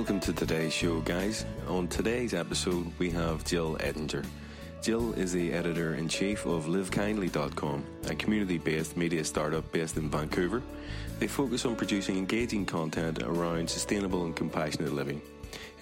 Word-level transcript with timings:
Welcome 0.00 0.20
to 0.20 0.32
today's 0.32 0.72
show, 0.72 1.02
guys. 1.02 1.44
On 1.68 1.86
today's 1.86 2.32
episode, 2.32 2.90
we 2.98 3.10
have 3.10 3.44
Jill 3.44 3.76
Ettinger. 3.80 4.24
Jill 4.80 5.12
is 5.12 5.30
the 5.30 5.52
editor 5.52 5.96
in 5.96 6.08
chief 6.08 6.46
of 6.46 6.64
livekindly.com, 6.64 7.84
a 8.08 8.14
community 8.14 8.56
based 8.56 8.96
media 8.96 9.22
startup 9.22 9.70
based 9.72 9.98
in 9.98 10.08
Vancouver. 10.08 10.62
They 11.18 11.26
focus 11.26 11.66
on 11.66 11.76
producing 11.76 12.16
engaging 12.16 12.64
content 12.64 13.22
around 13.22 13.68
sustainable 13.68 14.24
and 14.24 14.34
compassionate 14.34 14.94
living. 14.94 15.20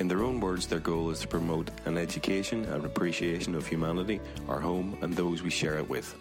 In 0.01 0.09
their 0.09 0.25
own 0.25 0.41
words, 0.41 0.66
their 0.66 0.80
goal 0.80 1.11
is 1.11 1.21
to 1.21 1.29
promote 1.29 1.71
an 1.85 1.96
education 1.96 2.64
and 2.64 2.85
appreciation 2.85 3.55
of 3.55 3.69
humanity, 3.69 4.21
our 4.48 4.59
home, 4.59 4.98
and 5.00 5.14
those 5.14 5.45
we 5.45 5.50
share 5.50 5.79
it 5.79 5.89
with. 5.89 6.16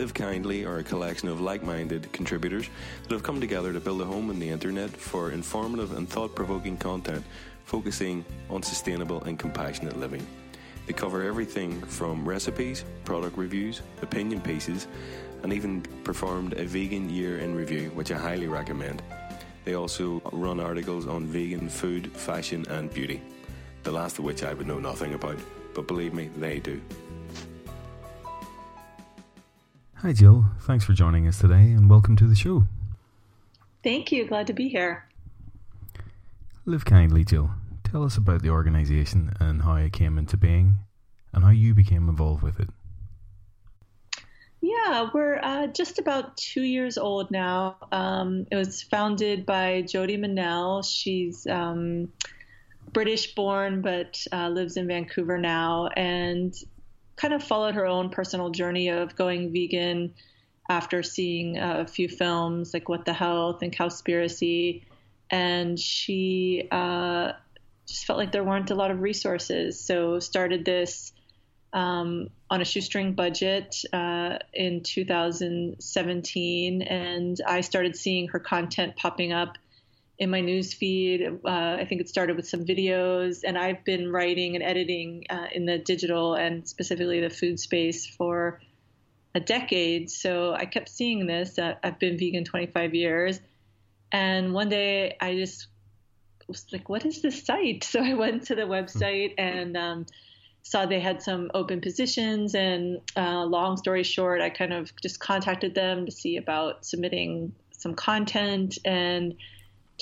Live 0.00 0.14
Kindly 0.14 0.64
are 0.64 0.78
a 0.78 0.82
collection 0.82 1.28
of 1.28 1.42
like 1.42 1.62
minded 1.62 2.10
contributors 2.10 2.70
that 3.02 3.10
have 3.10 3.22
come 3.22 3.38
together 3.38 3.70
to 3.70 3.80
build 3.80 4.00
a 4.00 4.06
home 4.06 4.30
on 4.30 4.38
the 4.38 4.48
internet 4.48 4.88
for 4.88 5.30
informative 5.30 5.94
and 5.94 6.08
thought 6.08 6.34
provoking 6.34 6.78
content 6.78 7.22
focusing 7.66 8.24
on 8.48 8.62
sustainable 8.62 9.22
and 9.24 9.38
compassionate 9.38 10.00
living. 10.00 10.26
They 10.86 10.94
cover 10.94 11.22
everything 11.22 11.82
from 11.82 12.26
recipes, 12.26 12.82
product 13.04 13.36
reviews, 13.36 13.82
opinion 14.00 14.40
pieces, 14.40 14.86
and 15.42 15.52
even 15.52 15.82
performed 16.02 16.54
a 16.54 16.64
vegan 16.64 17.10
year 17.10 17.38
in 17.38 17.54
review, 17.54 17.90
which 17.90 18.10
I 18.10 18.16
highly 18.16 18.48
recommend. 18.48 19.02
They 19.66 19.74
also 19.74 20.22
run 20.32 20.60
articles 20.60 21.06
on 21.06 21.26
vegan 21.26 21.68
food, 21.68 22.10
fashion, 22.10 22.64
and 22.70 22.90
beauty, 22.90 23.20
the 23.82 23.92
last 23.92 24.18
of 24.18 24.24
which 24.24 24.44
I 24.44 24.54
would 24.54 24.66
know 24.66 24.78
nothing 24.78 25.12
about, 25.12 25.36
but 25.74 25.86
believe 25.86 26.14
me, 26.14 26.30
they 26.38 26.58
do. 26.58 26.80
Hi, 30.02 30.14
Jill. 30.14 30.46
Thanks 30.60 30.86
for 30.86 30.94
joining 30.94 31.28
us 31.28 31.40
today 31.40 31.72
and 31.72 31.90
welcome 31.90 32.16
to 32.16 32.26
the 32.26 32.34
show. 32.34 32.66
Thank 33.84 34.10
you. 34.10 34.26
Glad 34.26 34.46
to 34.46 34.54
be 34.54 34.70
here. 34.70 35.04
Live 36.64 36.86
kindly, 36.86 37.22
Jill. 37.22 37.50
Tell 37.84 38.04
us 38.04 38.16
about 38.16 38.40
the 38.40 38.48
organisation 38.48 39.34
and 39.40 39.60
how 39.60 39.74
it 39.74 39.92
came 39.92 40.16
into 40.16 40.38
being 40.38 40.78
and 41.34 41.44
how 41.44 41.50
you 41.50 41.74
became 41.74 42.08
involved 42.08 42.42
with 42.42 42.58
it. 42.60 42.70
Yeah, 44.62 45.10
we're 45.12 45.38
uh, 45.38 45.66
just 45.66 45.98
about 45.98 46.34
two 46.38 46.62
years 46.62 46.96
old 46.96 47.30
now. 47.30 47.76
Um, 47.92 48.46
it 48.50 48.56
was 48.56 48.82
founded 48.82 49.44
by 49.44 49.82
Jody 49.82 50.16
Manel. 50.16 50.82
She's 50.82 51.46
um, 51.46 52.10
British 52.94 53.34
born 53.34 53.82
but 53.82 54.24
uh, 54.32 54.48
lives 54.48 54.78
in 54.78 54.86
Vancouver 54.86 55.36
now 55.36 55.88
and 55.88 56.54
kind 57.20 57.34
of 57.34 57.42
followed 57.42 57.74
her 57.74 57.86
own 57.86 58.08
personal 58.08 58.50
journey 58.50 58.88
of 58.88 59.14
going 59.14 59.52
vegan 59.52 60.14
after 60.70 61.02
seeing 61.02 61.58
a 61.58 61.86
few 61.86 62.08
films 62.08 62.72
like 62.72 62.88
What 62.88 63.04
the 63.04 63.12
Health 63.12 63.62
and 63.62 63.76
Cowspiracy. 63.76 64.84
And 65.30 65.78
she 65.78 66.66
uh, 66.70 67.32
just 67.86 68.06
felt 68.06 68.18
like 68.18 68.32
there 68.32 68.44
weren't 68.44 68.70
a 68.70 68.74
lot 68.74 68.90
of 68.90 69.00
resources. 69.00 69.84
So 69.84 70.18
started 70.20 70.64
this 70.64 71.12
um, 71.72 72.28
on 72.48 72.62
a 72.62 72.64
shoestring 72.64 73.12
budget 73.12 73.76
uh, 73.92 74.38
in 74.54 74.82
2017, 74.82 76.82
and 76.82 77.40
I 77.46 77.60
started 77.60 77.96
seeing 77.96 78.28
her 78.28 78.40
content 78.40 78.96
popping 78.96 79.32
up 79.32 79.58
in 80.20 80.30
my 80.30 80.42
news 80.42 80.74
feed. 80.74 81.26
Uh, 81.26 81.48
I 81.80 81.86
think 81.88 82.02
it 82.02 82.08
started 82.08 82.36
with 82.36 82.46
some 82.46 82.64
videos, 82.64 83.40
and 83.42 83.58
I've 83.58 83.84
been 83.84 84.12
writing 84.12 84.54
and 84.54 84.62
editing 84.62 85.24
uh, 85.30 85.46
in 85.50 85.64
the 85.64 85.78
digital 85.78 86.34
and 86.34 86.68
specifically 86.68 87.20
the 87.20 87.30
food 87.30 87.58
space 87.58 88.06
for 88.06 88.60
a 89.34 89.40
decade. 89.40 90.10
So 90.10 90.52
I 90.52 90.66
kept 90.66 90.90
seeing 90.90 91.26
this. 91.26 91.58
Uh, 91.58 91.74
I've 91.82 91.98
been 91.98 92.18
vegan 92.18 92.44
25 92.44 92.94
years, 92.94 93.40
and 94.12 94.52
one 94.52 94.68
day 94.68 95.16
I 95.20 95.34
just 95.36 95.68
was 96.46 96.66
like, 96.70 96.88
what 96.88 97.06
is 97.06 97.22
this 97.22 97.44
site? 97.44 97.84
So 97.90 98.02
I 98.02 98.14
went 98.14 98.46
to 98.48 98.54
the 98.54 98.62
website 98.62 99.34
and 99.38 99.76
um, 99.76 100.06
saw 100.62 100.84
they 100.84 101.00
had 101.00 101.22
some 101.22 101.50
open 101.54 101.80
positions. 101.80 102.54
And 102.54 103.00
uh, 103.16 103.44
long 103.44 103.76
story 103.78 104.02
short, 104.02 104.42
I 104.42 104.50
kind 104.50 104.72
of 104.72 104.92
just 105.00 105.18
contacted 105.18 105.74
them 105.74 106.06
to 106.06 106.12
see 106.12 106.36
about 106.36 106.84
submitting 106.84 107.52
some 107.70 107.94
content. 107.94 108.78
And 108.84 109.36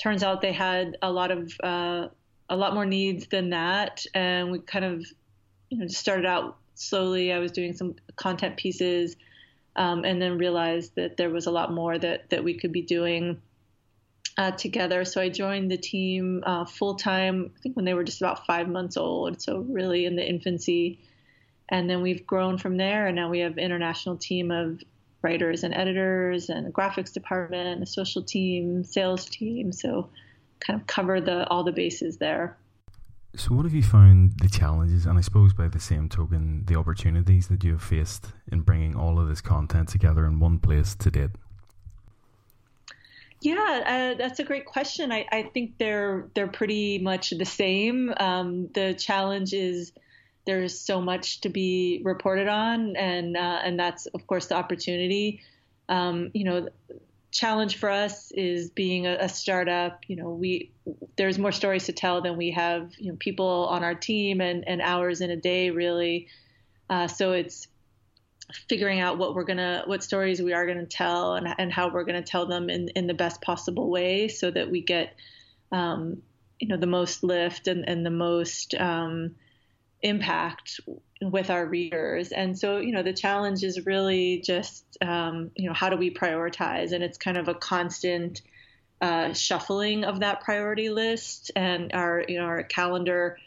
turns 0.01 0.23
out 0.23 0.41
they 0.41 0.53
had 0.53 0.97
a 1.01 1.11
lot 1.11 1.31
of 1.31 1.53
uh, 1.63 2.07
a 2.49 2.55
lot 2.55 2.73
more 2.73 2.85
needs 2.85 3.27
than 3.27 3.51
that. 3.51 4.05
And 4.13 4.51
we 4.51 4.59
kind 4.59 4.85
of 4.85 5.05
you 5.69 5.79
know 5.79 5.87
started 5.87 6.25
out 6.25 6.57
slowly. 6.75 7.33
I 7.33 7.39
was 7.39 7.51
doing 7.51 7.73
some 7.73 7.95
content 8.15 8.57
pieces. 8.57 9.15
Um, 9.75 10.03
and 10.03 10.21
then 10.21 10.37
realized 10.37 10.95
that 10.95 11.15
there 11.15 11.29
was 11.29 11.45
a 11.45 11.51
lot 11.51 11.71
more 11.71 11.97
that, 11.97 12.31
that 12.31 12.43
we 12.43 12.55
could 12.55 12.73
be 12.73 12.81
doing 12.81 13.39
uh, 14.39 14.51
together. 14.51 15.03
So 15.03 15.21
I 15.21 15.27
joined 15.27 15.69
the 15.69 15.77
team 15.77 16.43
uh, 16.45 16.63
full 16.63 16.95
time, 16.95 17.51
I 17.57 17.59
think 17.59 17.75
when 17.75 17.83
they 17.83 17.93
were 17.93 18.05
just 18.05 18.21
about 18.21 18.45
five 18.45 18.69
months 18.69 18.95
old. 18.95 19.41
So 19.41 19.59
really 19.59 20.05
in 20.05 20.15
the 20.15 20.27
infancy. 20.27 20.99
And 21.67 21.89
then 21.89 22.01
we've 22.01 22.25
grown 22.25 22.57
from 22.57 22.77
there. 22.77 23.07
And 23.07 23.17
now 23.17 23.29
we 23.29 23.39
have 23.39 23.53
an 23.53 23.59
international 23.59 24.15
team 24.15 24.49
of 24.49 24.81
writers 25.21 25.63
and 25.63 25.73
editors 25.73 26.49
and 26.49 26.67
a 26.67 26.71
graphics 26.71 27.11
department, 27.11 27.83
a 27.83 27.85
social 27.85 28.23
team, 28.23 28.83
sales 28.83 29.25
team. 29.25 29.71
So 29.71 30.09
kind 30.59 30.79
of 30.79 30.87
cover 30.87 31.21
the 31.21 31.47
all 31.47 31.63
the 31.63 31.71
bases 31.71 32.17
there. 32.17 32.57
So, 33.35 33.53
what 33.53 33.65
have 33.65 33.75
you 33.75 33.83
found 33.83 34.39
the 34.39 34.49
challenges, 34.49 35.05
and 35.05 35.17
I 35.17 35.21
suppose 35.21 35.53
by 35.53 35.67
the 35.67 35.79
same 35.79 36.09
token, 36.09 36.63
the 36.65 36.75
opportunities 36.75 37.47
that 37.49 37.63
you 37.63 37.73
have 37.73 37.83
faced 37.83 38.33
in 38.51 38.61
bringing 38.61 38.95
all 38.95 39.19
of 39.19 39.27
this 39.27 39.39
content 39.39 39.89
together 39.89 40.25
in 40.25 40.39
one 40.39 40.57
place 40.57 40.95
to 40.95 41.11
date? 41.11 41.29
Yeah, 43.41 44.13
uh, 44.13 44.17
that's 44.17 44.39
a 44.39 44.43
great 44.43 44.65
question. 44.65 45.11
I, 45.11 45.25
I, 45.31 45.43
think 45.43 45.77
they're 45.77 46.27
they're 46.33 46.47
pretty 46.47 46.97
much 46.97 47.29
the 47.29 47.45
same. 47.45 48.13
Um, 48.19 48.69
the 48.73 48.95
challenge 48.95 49.53
is 49.53 49.93
there's 50.49 50.79
so 50.79 50.99
much 50.99 51.41
to 51.41 51.49
be 51.49 52.01
reported 52.03 52.47
on, 52.47 52.95
and 52.95 53.37
uh, 53.37 53.59
and 53.63 53.79
that's 53.79 54.07
of 54.07 54.25
course 54.25 54.47
the 54.47 54.55
opportunity. 54.55 55.41
Um, 55.87 56.31
you 56.33 56.43
know, 56.43 56.69
challenge 57.29 57.77
for 57.77 57.89
us 57.89 58.31
is 58.31 58.71
being 58.71 59.05
a, 59.05 59.17
a, 59.19 59.29
startup. 59.29 60.01
You 60.07 60.15
know, 60.15 60.29
we 60.31 60.71
there's 61.17 61.37
more 61.37 61.51
stories 61.51 61.85
to 61.85 61.93
tell 61.93 62.21
than 62.21 62.35
we 62.35 62.49
have 62.51 62.91
you 62.97 63.11
know 63.11 63.17
people 63.19 63.67
on 63.69 63.83
our 63.83 63.93
team 63.93 64.41
and 64.41 64.67
and 64.67 64.81
hours 64.81 65.21
in 65.21 65.29
a 65.29 65.37
day 65.37 65.69
really. 65.69 66.27
Uh, 66.89 67.07
so 67.07 67.33
it's 67.33 67.67
figuring 68.67 68.99
out 68.99 69.19
what 69.19 69.35
we're 69.35 69.43
gonna 69.43 69.83
what 69.85 70.03
stories 70.03 70.41
we 70.41 70.53
are 70.53 70.65
gonna 70.65 70.87
tell 70.87 71.35
and, 71.35 71.47
and 71.59 71.71
how 71.71 71.93
we're 71.93 72.05
gonna 72.05 72.23
tell 72.23 72.47
them 72.47 72.71
in, 72.71 72.89
in 72.95 73.05
the 73.05 73.13
best 73.13 73.39
possible 73.43 73.91
way 73.91 74.27
so 74.27 74.49
that 74.49 74.71
we 74.71 74.81
get 74.81 75.15
um, 75.71 76.23
you 76.57 76.67
know 76.67 76.77
the 76.77 76.87
most 76.87 77.23
lift 77.23 77.67
and, 77.67 77.87
and 77.87 78.03
the 78.03 78.09
most 78.09 78.73
um, 78.73 79.35
impact 80.01 80.79
with 81.21 81.49
our 81.49 81.65
readers 81.65 82.31
and 82.31 82.57
so 82.57 82.77
you 82.77 82.93
know 82.93 83.03
the 83.03 83.13
challenge 83.13 83.63
is 83.63 83.85
really 83.85 84.39
just 84.39 84.85
um, 85.01 85.51
you 85.55 85.67
know 85.67 85.73
how 85.73 85.89
do 85.89 85.97
we 85.97 86.09
prioritize 86.09 86.93
and 86.93 87.03
it's 87.03 87.17
kind 87.17 87.37
of 87.37 87.49
a 87.49 87.53
constant 87.53 88.41
uh, 89.01 89.33
shuffling 89.33 90.05
of 90.05 90.21
that 90.21 90.41
priority 90.41 90.89
list 90.89 91.51
and 91.55 91.91
our 91.93 92.23
you 92.27 92.37
know 92.37 92.45
our 92.45 92.63
calendar 92.63 93.37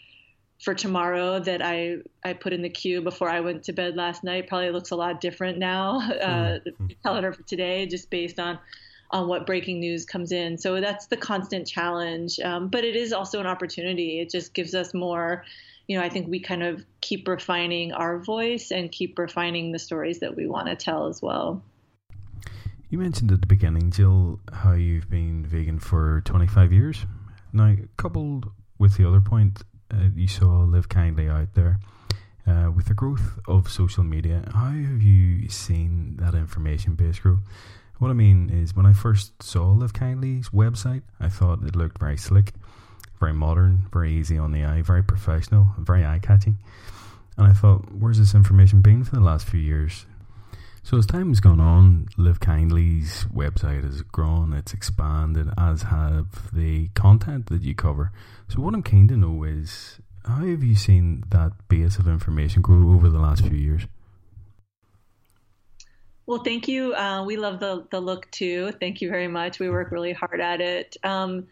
for 0.62 0.74
tomorrow 0.74 1.40
that 1.40 1.60
I, 1.60 1.96
I 2.24 2.34
put 2.34 2.52
in 2.52 2.62
the 2.62 2.70
queue 2.70 3.02
before 3.02 3.28
I 3.28 3.40
went 3.40 3.64
to 3.64 3.72
bed 3.72 3.96
last 3.96 4.22
night 4.22 4.46
probably 4.46 4.70
looks 4.70 4.92
a 4.92 4.96
lot 4.96 5.20
different 5.20 5.58
now. 5.58 6.00
Uh, 6.22 6.60
mm-hmm. 6.60 6.86
the 6.86 6.94
calendar 7.02 7.32
for 7.32 7.42
today, 7.42 7.84
just 7.86 8.08
based 8.08 8.38
on 8.38 8.58
on 9.10 9.28
what 9.28 9.44
breaking 9.44 9.80
news 9.80 10.04
comes 10.04 10.30
in. 10.30 10.56
So 10.56 10.80
that's 10.80 11.06
the 11.06 11.16
constant 11.16 11.66
challenge. 11.66 12.38
Um, 12.40 12.68
but 12.68 12.84
it 12.84 12.96
is 12.96 13.12
also 13.12 13.40
an 13.40 13.46
opportunity. 13.46 14.20
It 14.20 14.30
just 14.30 14.54
gives 14.54 14.74
us 14.74 14.94
more. 14.94 15.44
You 15.86 15.98
know, 15.98 16.04
I 16.04 16.08
think 16.08 16.28
we 16.28 16.40
kind 16.40 16.62
of 16.62 16.84
keep 17.00 17.26
refining 17.28 17.92
our 17.92 18.18
voice 18.18 18.70
and 18.70 18.90
keep 18.90 19.18
refining 19.18 19.72
the 19.72 19.78
stories 19.78 20.20
that 20.20 20.36
we 20.36 20.46
want 20.46 20.68
to 20.68 20.76
tell 20.76 21.06
as 21.06 21.20
well. 21.20 21.62
You 22.88 22.98
mentioned 22.98 23.32
at 23.32 23.40
the 23.40 23.46
beginning, 23.46 23.90
Jill, 23.90 24.38
how 24.52 24.72
you've 24.72 25.08
been 25.08 25.46
vegan 25.46 25.78
for 25.78 26.20
25 26.24 26.72
years. 26.72 27.06
Now, 27.52 27.74
coupled 27.96 28.50
with 28.78 28.96
the 28.96 29.08
other 29.08 29.20
point 29.20 29.62
uh, 29.92 30.08
you 30.14 30.28
saw 30.28 30.62
Live 30.62 30.88
Kindly 30.88 31.28
out 31.28 31.54
there. 31.54 31.80
Uh, 32.46 32.70
with 32.74 32.86
the 32.86 32.94
growth 32.94 33.38
of 33.46 33.70
social 33.70 34.02
media, 34.02 34.42
how 34.52 34.70
have 34.70 35.00
you 35.00 35.48
seen 35.48 36.16
that 36.16 36.34
information 36.34 36.94
base 36.96 37.20
grow? 37.20 37.38
What 37.98 38.10
I 38.10 38.14
mean 38.14 38.50
is, 38.50 38.74
when 38.74 38.84
I 38.84 38.92
first 38.92 39.40
saw 39.42 39.70
Live 39.70 39.92
Kindly's 39.92 40.48
website, 40.48 41.02
I 41.20 41.28
thought 41.28 41.62
it 41.62 41.76
looked 41.76 42.00
very 42.00 42.16
slick, 42.16 42.52
very 43.22 43.32
modern, 43.32 43.86
very 43.92 44.12
easy 44.12 44.36
on 44.36 44.50
the 44.50 44.64
eye, 44.64 44.82
very 44.82 45.04
professional, 45.04 45.68
very 45.78 46.04
eye 46.04 46.18
catching. 46.20 46.58
And 47.38 47.46
I 47.46 47.52
thought, 47.52 47.92
where's 47.92 48.18
this 48.18 48.34
information 48.34 48.80
been 48.82 49.04
for 49.04 49.14
the 49.14 49.22
last 49.22 49.46
few 49.46 49.60
years? 49.60 50.06
So 50.82 50.98
as 50.98 51.06
time 51.06 51.28
has 51.28 51.38
gone 51.38 51.60
on, 51.60 52.08
Live 52.16 52.40
Kindly's 52.40 53.24
website 53.32 53.84
has 53.84 54.02
grown, 54.02 54.52
it's 54.52 54.74
expanded, 54.74 55.50
as 55.56 55.82
have 55.82 56.52
the 56.52 56.88
content 56.94 57.46
that 57.46 57.62
you 57.62 57.76
cover. 57.76 58.10
So 58.48 58.60
what 58.60 58.74
I'm 58.74 58.82
keen 58.82 59.06
to 59.06 59.16
know 59.16 59.44
is 59.44 60.00
how 60.24 60.44
have 60.44 60.64
you 60.64 60.74
seen 60.74 61.22
that 61.28 61.52
base 61.68 61.98
of 61.98 62.08
information 62.08 62.60
grow 62.60 62.92
over 62.92 63.08
the 63.08 63.20
last 63.20 63.46
few 63.46 63.56
years? 63.56 63.82
Well, 66.26 66.42
thank 66.42 66.66
you. 66.66 66.92
Uh, 66.94 67.22
we 67.24 67.36
love 67.36 67.60
the 67.60 67.86
the 67.90 68.00
look 68.00 68.28
too. 68.32 68.72
Thank 68.80 69.00
you 69.00 69.08
very 69.08 69.28
much. 69.28 69.60
We 69.60 69.70
work 69.70 69.92
really 69.92 70.12
hard 70.12 70.40
at 70.40 70.60
it. 70.60 70.96
Um, 71.04 71.46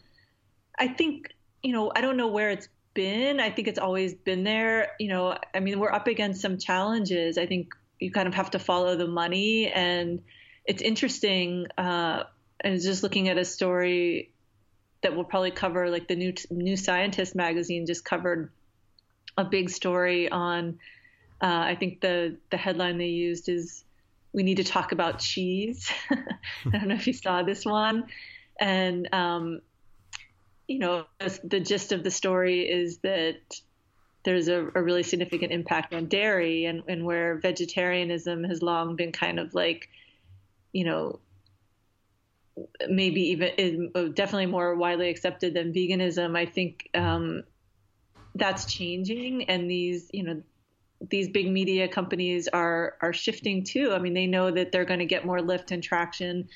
I 0.78 0.88
think 0.88 1.34
you 1.62 1.72
know, 1.72 1.92
I 1.94 2.00
don't 2.00 2.16
know 2.16 2.28
where 2.28 2.50
it's 2.50 2.68
been. 2.94 3.40
I 3.40 3.50
think 3.50 3.68
it's 3.68 3.78
always 3.78 4.14
been 4.14 4.44
there. 4.44 4.92
You 4.98 5.08
know, 5.08 5.38
I 5.54 5.60
mean, 5.60 5.78
we're 5.78 5.92
up 5.92 6.06
against 6.06 6.40
some 6.40 6.58
challenges. 6.58 7.38
I 7.38 7.46
think 7.46 7.74
you 7.98 8.10
kind 8.10 8.28
of 8.28 8.34
have 8.34 8.50
to 8.52 8.58
follow 8.58 8.96
the 8.96 9.06
money, 9.06 9.68
and 9.68 10.22
it's 10.64 10.82
interesting. 10.82 11.66
Uh, 11.76 12.24
was 12.64 12.84
just 12.84 13.02
looking 13.02 13.28
at 13.28 13.38
a 13.38 13.44
story 13.44 14.32
that 15.02 15.14
will 15.16 15.24
probably 15.24 15.50
cover, 15.50 15.90
like 15.90 16.08
the 16.08 16.16
new 16.16 16.34
New 16.50 16.76
Scientist 16.76 17.34
magazine 17.34 17.86
just 17.86 18.04
covered 18.04 18.50
a 19.36 19.44
big 19.44 19.70
story 19.70 20.30
on. 20.30 20.78
Uh, 21.42 21.64
I 21.72 21.76
think 21.76 22.00
the 22.00 22.36
the 22.50 22.56
headline 22.56 22.98
they 22.98 23.06
used 23.06 23.48
is 23.48 23.84
"We 24.32 24.42
need 24.42 24.56
to 24.56 24.64
talk 24.64 24.92
about 24.92 25.18
cheese." 25.18 25.90
I 26.10 26.70
don't 26.70 26.88
know 26.88 26.94
if 26.94 27.06
you 27.06 27.12
saw 27.12 27.42
this 27.42 27.64
one, 27.64 28.06
and 28.58 29.08
um, 29.14 29.60
you 30.70 30.78
know, 30.78 31.04
the 31.42 31.58
gist 31.58 31.90
of 31.90 32.04
the 32.04 32.12
story 32.12 32.60
is 32.60 32.98
that 32.98 33.40
there's 34.22 34.46
a, 34.46 34.68
a, 34.72 34.80
really 34.80 35.02
significant 35.02 35.50
impact 35.50 35.92
on 35.92 36.06
dairy 36.06 36.64
and, 36.64 36.84
and 36.86 37.04
where 37.04 37.38
vegetarianism 37.38 38.44
has 38.44 38.62
long 38.62 38.94
been 38.94 39.10
kind 39.10 39.40
of 39.40 39.52
like, 39.52 39.88
you 40.72 40.84
know, 40.84 41.18
maybe 42.88 43.30
even 43.30 43.48
is 43.58 44.14
definitely 44.14 44.46
more 44.46 44.76
widely 44.76 45.08
accepted 45.08 45.54
than 45.54 45.72
veganism. 45.72 46.38
I 46.38 46.46
think 46.46 46.88
um, 46.94 47.42
that's 48.36 48.72
changing, 48.72 49.50
and 49.50 49.68
these, 49.68 50.08
you 50.12 50.22
know, 50.22 50.40
these 51.00 51.28
big 51.28 51.50
media 51.50 51.88
companies 51.88 52.46
are 52.46 52.94
are 53.00 53.12
shifting 53.12 53.64
too. 53.64 53.92
I 53.92 53.98
mean, 53.98 54.14
they 54.14 54.28
know 54.28 54.52
that 54.52 54.70
they're 54.70 54.84
going 54.84 55.00
to 55.00 55.06
get 55.06 55.26
more 55.26 55.42
lift 55.42 55.72
and 55.72 55.82
traction 55.82 56.48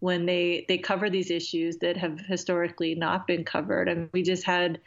when 0.00 0.26
they 0.26 0.64
they 0.68 0.78
cover 0.78 1.08
these 1.08 1.30
issues 1.30 1.78
that 1.78 1.96
have 1.96 2.20
historically 2.20 2.94
not 2.94 3.26
been 3.26 3.44
covered. 3.44 3.88
And 3.88 4.08
we 4.12 4.22
just 4.22 4.44
had 4.44 4.80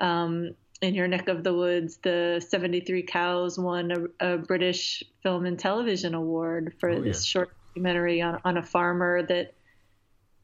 um, 0.00 0.54
in 0.80 0.94
your 0.94 1.08
neck 1.08 1.28
of 1.28 1.42
the 1.42 1.54
woods, 1.54 1.98
the 2.02 2.44
73 2.46 3.02
Cows 3.02 3.58
won 3.58 4.10
a, 4.20 4.34
a 4.34 4.38
British 4.38 5.02
Film 5.22 5.46
and 5.46 5.58
Television 5.58 6.14
Award 6.14 6.74
for 6.78 6.90
oh, 6.90 7.00
this 7.00 7.18
yes. 7.18 7.24
short 7.24 7.50
documentary 7.68 8.22
on, 8.22 8.40
on 8.44 8.56
a 8.56 8.62
farmer 8.62 9.22
that. 9.26 9.54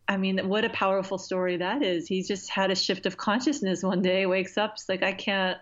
I 0.08 0.16
mean, 0.16 0.48
what 0.48 0.64
a 0.64 0.70
powerful 0.70 1.18
story 1.18 1.58
that 1.58 1.84
is. 1.84 2.08
He 2.08 2.24
just 2.24 2.50
had 2.50 2.72
a 2.72 2.74
shift 2.74 3.06
of 3.06 3.16
consciousness 3.16 3.84
one 3.84 4.02
day, 4.02 4.26
wakes 4.26 4.58
up, 4.58 4.72
it's 4.74 4.88
like 4.88 5.04
I 5.04 5.12
can't, 5.12 5.56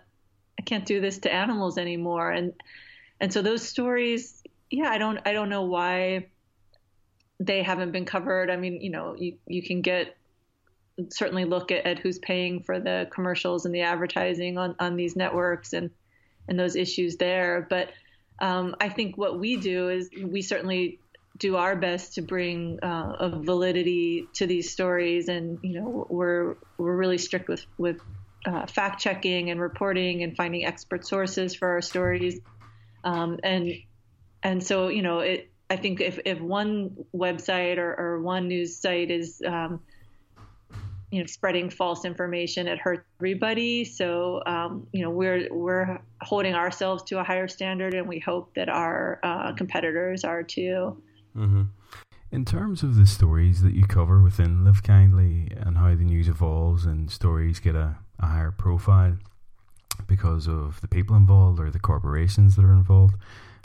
I 0.57 0.63
can't 0.63 0.87
do 0.87 0.99
this 0.99 1.19
to 1.19 1.31
animals 1.31 1.77
anymore, 1.77 2.31
and 2.31 2.53
and 3.19 3.31
so 3.31 3.43
those 3.43 3.61
stories, 3.61 4.41
yeah, 4.71 4.89
I 4.89 4.97
don't, 4.97 5.19
I 5.23 5.33
don't 5.33 5.49
know 5.49 5.65
why 5.65 6.29
they 7.39 7.63
haven't 7.63 7.91
been 7.91 8.05
covered. 8.05 8.49
I 8.49 8.57
mean, 8.57 8.81
you 8.81 8.89
know, 8.89 9.15
you, 9.17 9.37
you 9.47 9.63
can 9.63 9.81
get 9.81 10.15
certainly 11.11 11.45
look 11.45 11.71
at, 11.71 11.85
at 11.85 11.99
who's 11.99 12.19
paying 12.19 12.63
for 12.63 12.79
the 12.79 13.07
commercials 13.11 13.65
and 13.65 13.73
the 13.73 13.81
advertising 13.81 14.57
on, 14.57 14.75
on 14.79 14.95
these 14.95 15.15
networks 15.15 15.73
and 15.73 15.91
and 16.47 16.59
those 16.59 16.75
issues 16.75 17.17
there. 17.17 17.65
But 17.69 17.89
um, 18.39 18.75
I 18.81 18.89
think 18.89 19.17
what 19.17 19.39
we 19.39 19.57
do 19.57 19.89
is 19.89 20.09
we 20.21 20.41
certainly 20.41 20.99
do 21.37 21.55
our 21.55 21.75
best 21.75 22.15
to 22.15 22.21
bring 22.21 22.79
uh, 22.81 23.15
a 23.19 23.29
validity 23.29 24.27
to 24.33 24.47
these 24.47 24.71
stories, 24.71 25.29
and 25.29 25.59
you 25.61 25.79
know 25.79 26.07
we're 26.09 26.55
we're 26.77 26.95
really 26.95 27.17
strict 27.17 27.47
with 27.47 27.65
with 27.77 27.99
uh, 28.45 28.65
fact 28.65 29.01
checking 29.01 29.49
and 29.49 29.61
reporting 29.61 30.23
and 30.23 30.35
finding 30.35 30.65
expert 30.65 31.05
sources 31.05 31.55
for 31.55 31.69
our 31.69 31.81
stories, 31.81 32.39
um, 33.03 33.39
and 33.43 33.71
and 34.43 34.63
so 34.63 34.87
you 34.87 35.01
know 35.01 35.19
it 35.19 35.49
I 35.69 35.75
think 35.75 36.01
if, 36.01 36.19
if 36.25 36.39
one 36.41 36.95
website 37.15 37.77
or, 37.77 37.93
or 37.99 38.21
one 38.21 38.47
news 38.47 38.77
site 38.77 39.11
is, 39.11 39.41
um, 39.45 39.79
you 41.11 41.19
know, 41.19 41.25
spreading 41.25 41.69
false 41.69 42.05
information, 42.05 42.67
it 42.67 42.79
hurts 42.79 43.05
everybody. 43.19 43.83
So, 43.85 44.41
um, 44.45 44.87
you 44.91 45.01
know, 45.01 45.09
we're 45.09 45.47
we're 45.51 45.99
holding 46.21 46.53
ourselves 46.53 47.03
to 47.03 47.19
a 47.19 47.23
higher 47.23 47.47
standard, 47.47 47.93
and 47.93 48.07
we 48.07 48.19
hope 48.19 48.53
that 48.55 48.69
our 48.69 49.19
uh, 49.23 49.53
competitors 49.53 50.23
are 50.23 50.43
too. 50.43 51.01
Mm-hmm. 51.35 51.63
In 52.31 52.45
terms 52.45 52.83
of 52.83 52.95
the 52.95 53.07
stories 53.07 53.63
that 53.63 53.73
you 53.73 53.85
cover 53.87 54.21
within 54.21 54.63
Live 54.63 54.83
Kindly 54.83 55.51
and 55.55 55.79
how 55.79 55.95
the 55.95 56.03
news 56.03 56.27
evolves 56.27 56.85
and 56.85 57.09
stories 57.09 57.59
get 57.59 57.73
a, 57.75 57.97
a 58.19 58.27
higher 58.27 58.51
profile 58.51 59.17
because 60.05 60.47
of 60.47 60.79
the 60.81 60.87
people 60.87 61.15
involved 61.15 61.59
or 61.59 61.71
the 61.71 61.79
corporations 61.79 62.55
that 62.55 62.65
are 62.65 62.71
involved, 62.71 63.15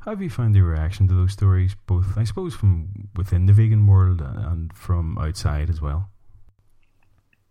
how 0.04 0.10
have 0.10 0.20
you 0.20 0.28
found 0.28 0.54
the 0.54 0.60
reaction 0.60 1.08
to 1.08 1.14
those 1.14 1.32
stories, 1.32 1.74
both, 1.86 2.18
I 2.18 2.24
suppose, 2.24 2.54
from 2.54 3.08
within 3.16 3.46
the 3.46 3.54
vegan 3.54 3.86
world 3.86 4.20
and 4.20 4.70
from 4.76 5.16
outside 5.16 5.70
as 5.70 5.80
well? 5.80 6.10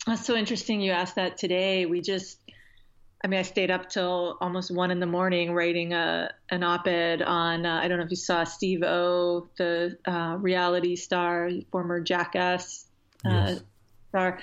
That's 0.05 0.25
so 0.25 0.35
interesting 0.35 0.79
you 0.79 0.91
asked 0.91 1.15
that 1.15 1.37
today. 1.37 1.87
We 1.87 2.01
just, 2.01 2.37
I 3.23 3.27
mean, 3.27 3.39
I 3.39 3.43
stayed 3.43 3.71
up 3.71 3.89
till 3.89 4.37
almost 4.39 4.69
one 4.69 4.91
in 4.91 4.99
the 4.99 5.07
morning 5.07 5.53
writing 5.53 5.93
a 5.93 6.31
an 6.51 6.61
op-ed 6.61 7.23
on. 7.23 7.65
Uh, 7.65 7.79
I 7.81 7.87
don't 7.87 7.97
know 7.97 8.03
if 8.03 8.11
you 8.11 8.17
saw 8.17 8.43
Steve-O, 8.43 9.47
the 9.57 9.97
uh, 10.05 10.37
reality 10.39 10.95
star, 10.95 11.49
former 11.71 12.01
Jackass 12.01 12.85
uh, 13.25 13.29
yes. 13.29 13.63
star. 14.09 14.39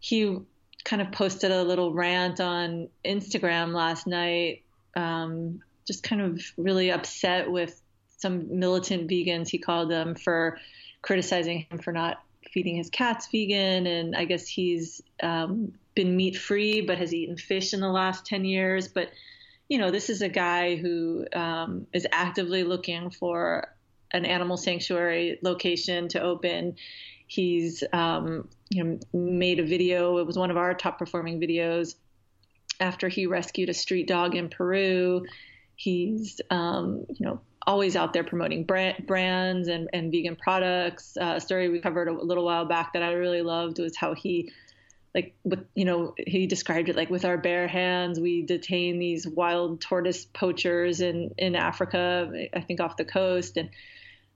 He 0.00 0.36
kind 0.82 1.00
of 1.00 1.12
posted 1.12 1.52
a 1.52 1.62
little 1.62 1.92
rant 1.94 2.40
on 2.40 2.88
Instagram 3.04 3.72
last 3.72 4.08
night 4.08 4.62
um, 4.96 5.62
just 5.90 6.04
kind 6.04 6.20
of 6.20 6.40
really 6.56 6.92
upset 6.92 7.50
with 7.50 7.82
some 8.16 8.60
militant 8.60 9.10
vegans, 9.10 9.48
he 9.48 9.58
called 9.58 9.90
them, 9.90 10.14
for 10.14 10.56
criticizing 11.02 11.66
him 11.68 11.78
for 11.78 11.90
not 11.90 12.22
feeding 12.52 12.76
his 12.76 12.90
cats 12.90 13.26
vegan. 13.32 13.88
And 13.88 14.14
I 14.14 14.24
guess 14.24 14.46
he's 14.46 15.00
um, 15.20 15.72
been 15.96 16.16
meat 16.16 16.36
free, 16.36 16.80
but 16.80 16.96
has 16.98 17.12
eaten 17.12 17.36
fish 17.36 17.74
in 17.74 17.80
the 17.80 17.88
last 17.88 18.24
10 18.24 18.44
years. 18.44 18.86
But, 18.86 19.10
you 19.68 19.78
know, 19.78 19.90
this 19.90 20.10
is 20.10 20.22
a 20.22 20.28
guy 20.28 20.76
who 20.76 21.26
um, 21.32 21.88
is 21.92 22.06
actively 22.12 22.62
looking 22.62 23.10
for 23.10 23.74
an 24.12 24.24
animal 24.24 24.56
sanctuary 24.56 25.40
location 25.42 26.06
to 26.10 26.20
open. 26.20 26.76
He's, 27.26 27.82
um, 27.92 28.48
you 28.68 28.84
know, 28.84 28.98
made 29.12 29.58
a 29.58 29.64
video. 29.64 30.18
It 30.18 30.26
was 30.26 30.38
one 30.38 30.52
of 30.52 30.56
our 30.56 30.72
top 30.72 31.00
performing 31.00 31.40
videos 31.40 31.96
after 32.78 33.08
he 33.08 33.26
rescued 33.26 33.70
a 33.70 33.74
street 33.74 34.06
dog 34.06 34.36
in 34.36 34.50
Peru. 34.50 35.24
He's, 35.80 36.42
um, 36.50 37.06
you 37.08 37.24
know, 37.24 37.40
always 37.66 37.96
out 37.96 38.12
there 38.12 38.22
promoting 38.22 38.64
brand, 38.64 39.06
brands 39.06 39.66
and, 39.68 39.88
and 39.94 40.12
vegan 40.12 40.36
products. 40.36 41.16
Uh, 41.18 41.34
a 41.36 41.40
story 41.40 41.70
we 41.70 41.80
covered 41.80 42.08
a 42.08 42.12
little 42.12 42.44
while 42.44 42.66
back 42.66 42.92
that 42.92 43.02
I 43.02 43.12
really 43.12 43.40
loved 43.40 43.78
was 43.78 43.96
how 43.96 44.14
he, 44.14 44.52
like, 45.14 45.34
with 45.42 45.64
you 45.74 45.86
know, 45.86 46.14
he 46.18 46.46
described 46.46 46.90
it 46.90 46.96
like 46.96 47.08
with 47.08 47.24
our 47.24 47.38
bare 47.38 47.66
hands, 47.66 48.20
we 48.20 48.42
detain 48.42 48.98
these 48.98 49.26
wild 49.26 49.80
tortoise 49.80 50.26
poachers 50.26 51.00
in 51.00 51.30
in 51.38 51.56
Africa, 51.56 52.30
I 52.54 52.60
think 52.60 52.80
off 52.80 52.98
the 52.98 53.06
coast, 53.06 53.56
and 53.56 53.70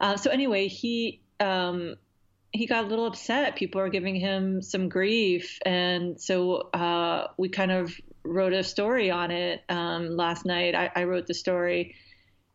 uh, 0.00 0.16
so 0.16 0.30
anyway, 0.30 0.68
he. 0.68 1.20
Um, 1.40 1.96
he 2.52 2.66
got 2.66 2.84
a 2.84 2.86
little 2.86 3.06
upset. 3.06 3.56
People 3.56 3.80
are 3.80 3.88
giving 3.88 4.14
him 4.14 4.62
some 4.62 4.88
grief, 4.88 5.58
and 5.66 6.20
so 6.20 6.70
uh, 6.72 7.26
we 7.36 7.48
kind 7.48 7.72
of 7.72 7.92
wrote 8.24 8.52
a 8.52 8.64
story 8.64 9.10
on 9.10 9.30
it 9.30 9.62
um, 9.68 10.16
last 10.16 10.44
night. 10.44 10.74
I, 10.74 10.90
I, 10.94 11.04
wrote 11.04 11.26
the 11.26 11.34
story, 11.34 11.94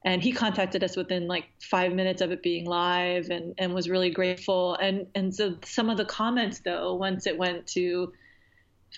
and 0.04 0.22
he 0.22 0.32
contacted 0.32 0.84
us 0.84 0.96
within 0.96 1.28
like 1.28 1.46
five 1.62 1.94
minutes 1.94 2.22
of 2.22 2.32
it 2.32 2.42
being 2.42 2.66
live, 2.66 3.30
and 3.30 3.54
and 3.58 3.74
was 3.74 3.90
really 3.90 4.10
grateful. 4.10 4.76
And 4.76 5.08
and 5.16 5.34
so 5.34 5.56
some 5.64 5.90
of 5.90 5.98
the 5.98 6.06
comments 6.06 6.60
though, 6.60 6.96
once 6.96 7.28
it 7.28 7.38
went 7.38 7.68
to 7.68 8.14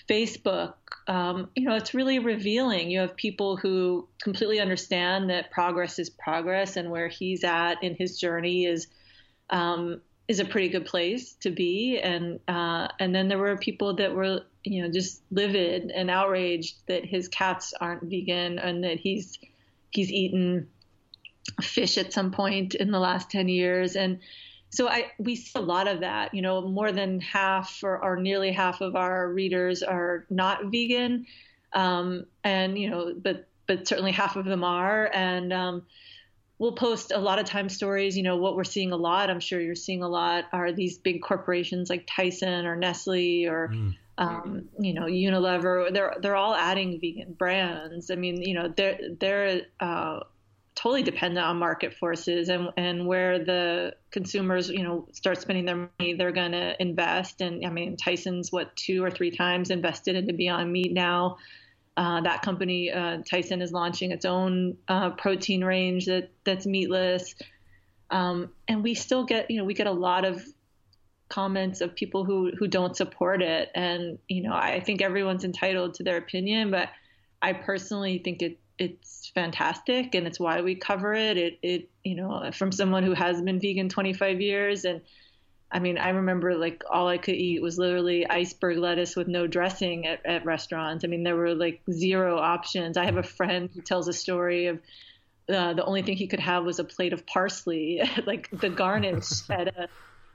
Facebook, 0.10 0.76
um, 1.08 1.50
you 1.56 1.66
know, 1.68 1.76
it's 1.76 1.94
really 1.94 2.20
revealing. 2.20 2.90
You 2.90 3.02
have 3.02 3.16
people 3.16 3.58
who 3.58 4.08
completely 4.22 4.60
understand 4.60 5.30
that 5.30 5.52
progress 5.52 6.00
is 6.00 6.10
progress, 6.10 6.78
and 6.78 6.90
where 6.90 7.10
he's 7.10 7.44
at 7.44 7.84
in 7.84 7.96
his 7.96 8.20
journey 8.20 8.66
is. 8.66 8.88
Um, 9.50 10.02
is 10.32 10.40
a 10.40 10.46
pretty 10.46 10.70
good 10.70 10.86
place 10.86 11.34
to 11.34 11.52
be, 11.52 12.00
and 12.00 12.40
uh, 12.48 12.88
and 13.00 13.14
then 13.14 13.28
there 13.28 13.38
were 13.38 13.58
people 13.58 13.96
that 13.98 14.16
were 14.16 14.40
you 14.64 14.82
know 14.82 14.90
just 14.90 15.22
livid 15.30 15.92
and 15.92 16.10
outraged 16.10 16.78
that 16.88 17.04
his 17.06 17.28
cats 17.28 17.74
aren't 17.80 18.04
vegan 18.04 18.58
and 18.58 18.86
that 18.86 18.98
he's 18.98 19.38
he's 19.92 20.10
eaten 20.10 20.70
fish 21.62 21.98
at 21.98 22.14
some 22.14 22.32
point 22.32 22.76
in 22.76 22.92
the 22.92 23.00
last 23.00 23.30
10 23.30 23.50
years. 23.50 23.98
And 23.98 24.20
so 24.70 24.88
I 24.88 25.12
we 25.20 25.36
see 25.36 25.60
a 25.60 25.62
lot 25.62 25.90
of 25.90 26.00
that 26.00 26.34
you 26.34 26.42
know 26.42 26.62
more 26.62 26.94
than 26.94 27.20
half 27.20 27.82
or, 27.84 28.02
or 28.02 28.16
nearly 28.16 28.54
half 28.54 28.80
of 28.80 28.96
our 28.96 29.30
readers 29.30 29.84
are 29.84 30.26
not 30.30 30.72
vegan. 30.72 31.26
Um, 31.74 32.26
and 32.44 32.78
you 32.78 32.90
know 32.90 33.14
but 33.22 33.48
but 33.68 33.86
certainly 33.86 34.14
half 34.14 34.38
of 34.38 34.46
them 34.46 34.64
are. 34.64 35.10
And 35.14 35.52
um, 35.52 35.84
we'll 36.62 36.72
post 36.74 37.12
a 37.12 37.18
lot 37.18 37.40
of 37.40 37.46
time 37.46 37.70
stories. 37.70 38.16
You 38.16 38.22
know, 38.22 38.38
what 38.38 38.56
we're 38.56 38.64
seeing 38.64 38.92
a 38.92 38.96
lot, 38.96 39.32
I'm 39.32 39.40
sure 39.40 39.60
you're 39.60 39.74
seeing 39.74 40.04
a 40.04 40.08
lot, 40.08 40.46
are 40.54 40.72
these 40.72 41.00
big 41.00 41.24
corporations 41.24 41.90
like 41.90 42.08
Tyson 42.08 42.68
or 42.68 42.76
Nestle 42.76 43.48
or 43.48 43.70
mm 43.70 43.96
um, 44.18 44.70
you 44.78 44.94
know, 44.94 45.06
Unilever, 45.06 45.92
they're 45.92 46.16
they're 46.22 46.36
all 46.36 46.54
adding 46.54 47.00
vegan 47.02 47.34
brands. 47.34 48.12
I 48.12 48.16
mean, 48.16 48.40
you 48.44 48.54
know, 48.54 48.68
they're 48.68 49.00
they're 49.20 49.62
uh, 49.80 50.20
totally 50.76 51.02
dependent 51.02 51.44
on 51.44 51.58
market 51.58 51.96
forces 51.96 52.50
and 52.50 52.70
and 52.78 53.08
where 53.08 53.44
the 53.44 53.96
consumers 54.12 54.70
you 54.70 54.84
know 54.84 55.08
start 55.12 55.42
spending 55.42 55.66
their 55.66 55.90
money 56.00 56.14
they're 56.14 56.32
going 56.32 56.54
to 56.54 56.82
invest 56.82 57.42
and 57.42 57.66
i 57.66 57.70
mean 57.70 57.98
tyson's 57.98 58.52
what 58.52 58.74
two 58.76 59.04
or 59.04 59.12
three 59.12 59.32
times 59.32 59.70
invested 59.70 60.16
into 60.16 60.34
beyond 60.34 60.72
meat 60.72 60.94
now 60.94 61.38
uh, 61.98 62.22
that 62.22 62.42
company 62.42 62.92
uh, 62.92 63.18
tyson 63.30 63.62
is 63.62 63.72
launching 63.72 64.12
its 64.12 64.26
own 64.26 64.78
uh, 64.88 65.12
protein 65.12 65.64
range 65.64 66.06
that 66.06 66.30
that's 66.44 66.66
meatless 66.66 67.36
um, 68.10 68.50
and 68.68 68.84
we 68.84 68.94
still 68.94 69.26
get 69.26 69.50
you 69.50 69.58
know 69.58 69.66
we 69.66 69.74
get 69.74 69.88
a 69.88 69.92
lot 69.92 70.26
of 70.26 70.44
comments 71.30 71.80
of 71.80 71.96
people 71.96 72.26
who 72.26 72.52
who 72.58 72.68
don't 72.68 72.98
support 72.98 73.42
it 73.42 73.70
and 73.74 74.20
you 74.28 74.44
know 74.44 74.54
i 74.54 74.82
think 74.82 75.02
everyone's 75.02 75.46
entitled 75.46 75.94
to 75.94 76.04
their 76.04 76.18
opinion 76.18 76.72
but 76.72 76.90
i 77.42 77.54
personally 77.54 78.18
think 78.18 78.42
it 78.42 78.60
it's 78.82 79.32
fantastic 79.36 80.16
and 80.16 80.26
it's 80.26 80.40
why 80.40 80.62
we 80.62 80.74
cover 80.74 81.14
it. 81.14 81.38
It, 81.38 81.60
it, 81.62 81.90
you 82.04 82.16
know, 82.16 82.50
from 82.52 82.72
someone 82.72 83.04
who 83.04 83.14
has 83.14 83.40
been 83.40 83.60
vegan 83.60 83.90
25 83.90 84.42
years. 84.42 84.86
And 84.86 85.02
I 85.72 85.80
mean, 85.80 85.98
I 85.98 86.10
remember 86.10 86.56
like 86.56 86.84
all 86.90 87.08
I 87.08 87.18
could 87.18 87.36
eat 87.36 87.62
was 87.62 87.78
literally 87.78 88.28
iceberg 88.28 88.78
lettuce 88.78 89.16
with 89.16 89.28
no 89.28 89.48
dressing 89.48 90.06
at, 90.06 90.26
at 90.26 90.46
restaurants. 90.46 91.06
I 91.06 91.08
mean, 91.08 91.24
there 91.24 91.36
were 91.36 91.56
like 91.56 91.82
zero 91.90 92.38
options. 92.38 92.98
I 92.98 93.06
have 93.06 93.18
a 93.18 93.24
friend 93.24 93.70
who 93.74 93.82
tells 93.82 94.08
a 94.08 94.14
story 94.14 94.68
of 94.68 94.80
uh, 95.50 95.74
the 95.74 95.86
only 95.86 96.02
thing 96.02 96.18
he 96.18 96.28
could 96.28 96.42
have 96.42 96.66
was 96.66 96.80
a 96.80 96.84
plate 96.84 97.14
of 97.14 97.26
parsley, 97.26 98.02
like 98.26 98.50
the 98.52 98.70
garnish 98.70 99.30
at 99.50 99.70
a, 99.70 99.88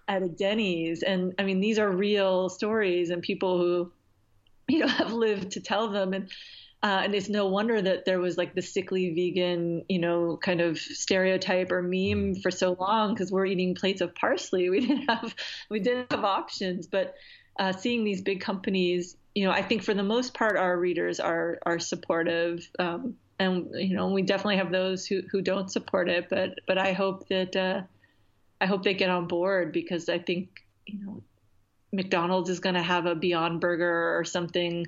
at 0.08 0.22
a 0.22 0.28
Denny's. 0.28 1.02
And 1.02 1.34
I 1.38 1.44
mean, 1.44 1.60
these 1.60 1.78
are 1.78 1.90
real 1.90 2.48
stories 2.48 3.10
and 3.10 3.22
people 3.22 3.58
who, 3.58 3.92
you 4.68 4.78
know, 4.78 4.88
have 4.88 5.12
lived 5.12 5.52
to 5.52 5.60
tell 5.60 5.88
them. 5.88 6.14
And, 6.14 6.30
uh, 6.86 7.00
and 7.02 7.16
it's 7.16 7.28
no 7.28 7.48
wonder 7.48 7.82
that 7.82 8.04
there 8.04 8.20
was 8.20 8.38
like 8.38 8.54
the 8.54 8.62
sickly 8.62 9.12
vegan, 9.12 9.84
you 9.88 9.98
know, 9.98 10.36
kind 10.36 10.60
of 10.60 10.78
stereotype 10.78 11.72
or 11.72 11.82
meme 11.82 12.36
for 12.36 12.52
so 12.52 12.76
long 12.78 13.12
because 13.12 13.32
we're 13.32 13.44
eating 13.44 13.74
plates 13.74 14.00
of 14.00 14.14
parsley. 14.14 14.70
We 14.76 14.86
didn't 14.86 15.08
have 15.08 15.34
we 15.68 15.80
didn't 15.80 16.12
have 16.12 16.24
options. 16.24 16.86
But 16.86 17.16
uh, 17.58 17.72
seeing 17.72 18.04
these 18.04 18.22
big 18.22 18.40
companies, 18.40 19.16
you 19.34 19.44
know, 19.44 19.50
I 19.50 19.62
think 19.62 19.82
for 19.82 19.94
the 19.94 20.04
most 20.04 20.32
part 20.32 20.56
our 20.56 20.78
readers 20.78 21.18
are 21.18 21.58
are 21.66 21.80
supportive. 21.80 22.70
Um, 22.78 23.16
and 23.40 23.68
you 23.74 23.96
know, 23.96 24.06
we 24.06 24.22
definitely 24.22 24.58
have 24.58 24.70
those 24.70 25.06
who 25.06 25.22
who 25.32 25.42
don't 25.42 25.72
support 25.72 26.08
it. 26.08 26.28
But 26.28 26.60
but 26.68 26.78
I 26.78 26.92
hope 26.92 27.26
that 27.30 27.56
uh, 27.56 27.80
I 28.60 28.66
hope 28.66 28.84
they 28.84 28.94
get 28.94 29.10
on 29.10 29.26
board 29.26 29.72
because 29.72 30.08
I 30.08 30.20
think 30.20 30.64
you 30.86 31.04
know 31.04 31.22
McDonald's 31.92 32.48
is 32.48 32.60
going 32.60 32.76
to 32.76 32.82
have 32.82 33.06
a 33.06 33.16
Beyond 33.16 33.60
Burger 33.60 34.16
or 34.16 34.22
something 34.24 34.86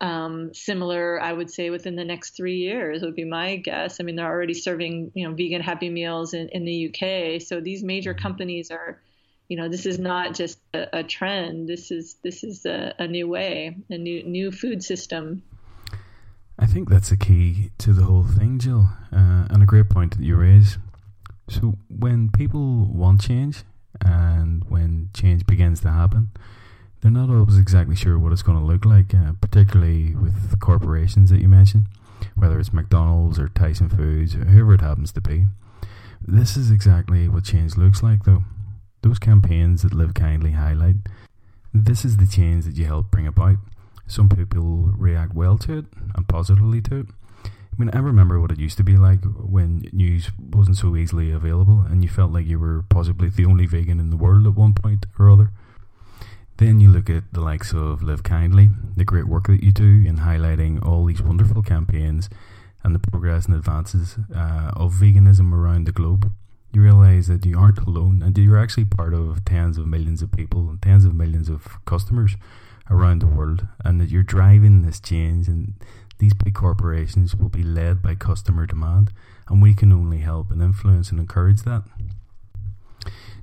um, 0.00 0.52
similar, 0.52 1.20
I 1.20 1.32
would 1.32 1.50
say, 1.50 1.70
within 1.70 1.96
the 1.96 2.04
next 2.04 2.36
three 2.36 2.58
years 2.58 3.02
would 3.02 3.14
be 3.14 3.24
my 3.24 3.56
guess. 3.56 3.98
I 4.00 4.04
mean, 4.04 4.16
they're 4.16 4.26
already 4.26 4.54
serving, 4.54 5.12
you 5.14 5.26
know, 5.26 5.34
vegan 5.34 5.62
Happy 5.62 5.88
Meals 5.88 6.34
in, 6.34 6.48
in 6.50 6.64
the 6.64 6.88
UK. 6.88 7.40
So 7.40 7.60
these 7.60 7.82
major 7.82 8.12
companies 8.12 8.70
are, 8.70 9.00
you 9.48 9.56
know, 9.56 9.68
this 9.68 9.86
is 9.86 9.98
not 9.98 10.34
just 10.34 10.58
a, 10.74 10.98
a 10.98 11.02
trend. 11.02 11.68
This 11.68 11.90
is 11.90 12.16
this 12.22 12.44
is 12.44 12.66
a, 12.66 12.94
a, 12.98 13.06
new 13.06 13.26
way, 13.28 13.76
a 13.88 13.96
new 13.96 14.22
new 14.24 14.52
food 14.52 14.84
system. 14.84 15.42
I 16.58 16.66
think 16.66 16.88
that's 16.88 17.10
a 17.10 17.16
key 17.16 17.70
to 17.78 17.92
the 17.92 18.04
whole 18.04 18.24
thing, 18.24 18.58
Jill, 18.58 18.88
uh, 19.12 19.46
and 19.50 19.62
a 19.62 19.66
great 19.66 19.88
point 19.88 20.16
that 20.16 20.24
you 20.24 20.36
raise. 20.36 20.78
So 21.48 21.74
when 21.88 22.30
people 22.30 22.86
want 22.92 23.20
change, 23.20 23.62
and 24.04 24.64
when 24.68 25.10
change 25.14 25.46
begins 25.46 25.80
to 25.80 25.90
happen, 25.90 26.30
they're 27.00 27.10
not 27.10 27.30
always 27.30 27.58
exactly 27.58 27.96
sure 27.96 28.18
what 28.18 28.32
it's 28.32 28.42
going 28.42 28.58
to 28.58 28.64
look 28.64 28.84
like, 28.84 29.14
uh, 29.14 29.32
particularly 29.40 30.14
with 30.14 30.58
corporations 30.60 31.30
that 31.30 31.40
you 31.40 31.48
mentioned, 31.48 31.86
whether 32.34 32.58
it's 32.58 32.72
McDonald's 32.72 33.38
or 33.38 33.48
Tyson 33.48 33.88
Foods 33.88 34.34
or 34.34 34.44
whoever 34.46 34.74
it 34.74 34.80
happens 34.80 35.12
to 35.12 35.20
be. 35.20 35.46
This 36.26 36.56
is 36.56 36.70
exactly 36.70 37.28
what 37.28 37.44
change 37.44 37.76
looks 37.76 38.02
like, 38.02 38.24
though. 38.24 38.44
Those 39.02 39.18
campaigns 39.18 39.82
that 39.82 39.94
Live 39.94 40.14
Kindly 40.14 40.52
highlight, 40.52 40.96
this 41.72 42.04
is 42.04 42.16
the 42.16 42.26
change 42.26 42.64
that 42.64 42.76
you 42.76 42.86
help 42.86 43.10
bring 43.10 43.26
about. 43.26 43.56
Some 44.06 44.28
people 44.28 44.92
react 44.96 45.34
well 45.34 45.58
to 45.58 45.78
it 45.78 45.84
and 46.14 46.26
positively 46.26 46.80
to 46.82 47.00
it. 47.00 47.06
I 47.44 47.82
mean, 47.82 47.90
I 47.92 47.98
remember 47.98 48.40
what 48.40 48.50
it 48.50 48.58
used 48.58 48.78
to 48.78 48.84
be 48.84 48.96
like 48.96 49.20
when 49.24 49.88
news 49.92 50.30
wasn't 50.40 50.78
so 50.78 50.96
easily 50.96 51.30
available 51.30 51.84
and 51.86 52.02
you 52.02 52.08
felt 52.08 52.32
like 52.32 52.46
you 52.46 52.58
were 52.58 52.84
possibly 52.88 53.28
the 53.28 53.44
only 53.44 53.66
vegan 53.66 54.00
in 54.00 54.08
the 54.08 54.16
world 54.16 54.46
at 54.46 54.54
one 54.54 54.72
point 54.72 55.04
or 55.18 55.30
other. 55.30 55.50
Then 56.58 56.80
you 56.80 56.88
look 56.90 57.10
at 57.10 57.24
the 57.32 57.42
likes 57.42 57.74
of 57.74 58.02
Live 58.02 58.22
Kindly, 58.22 58.70
the 58.96 59.04
great 59.04 59.26
work 59.26 59.46
that 59.48 59.62
you 59.62 59.72
do 59.72 60.02
in 60.06 60.18
highlighting 60.18 60.82
all 60.84 61.04
these 61.04 61.20
wonderful 61.20 61.62
campaigns 61.62 62.30
and 62.82 62.94
the 62.94 62.98
progress 62.98 63.44
and 63.44 63.54
advances 63.54 64.16
uh, 64.34 64.70
of 64.74 64.94
veganism 64.94 65.52
around 65.52 65.84
the 65.84 65.92
globe. 65.92 66.32
You 66.72 66.80
realize 66.80 67.26
that 67.26 67.44
you 67.44 67.58
aren't 67.58 67.80
alone 67.80 68.22
and 68.22 68.36
you're 68.38 68.56
actually 68.56 68.86
part 68.86 69.12
of 69.12 69.44
tens 69.44 69.76
of 69.76 69.86
millions 69.86 70.22
of 70.22 70.32
people 70.32 70.70
and 70.70 70.80
tens 70.80 71.04
of 71.04 71.14
millions 71.14 71.50
of 71.50 71.84
customers 71.84 72.36
around 72.90 73.20
the 73.20 73.26
world, 73.26 73.66
and 73.84 74.00
that 74.00 74.10
you're 74.10 74.22
driving 74.22 74.82
this 74.82 75.00
change. 75.00 75.48
And 75.48 75.74
these 76.18 76.32
big 76.32 76.54
corporations 76.54 77.34
will 77.34 77.48
be 77.48 77.62
led 77.62 78.00
by 78.00 78.14
customer 78.14 78.64
demand, 78.64 79.12
and 79.48 79.60
we 79.60 79.74
can 79.74 79.92
only 79.92 80.18
help 80.18 80.50
and 80.50 80.62
influence 80.62 81.10
and 81.10 81.20
encourage 81.20 81.62
that. 81.62 81.82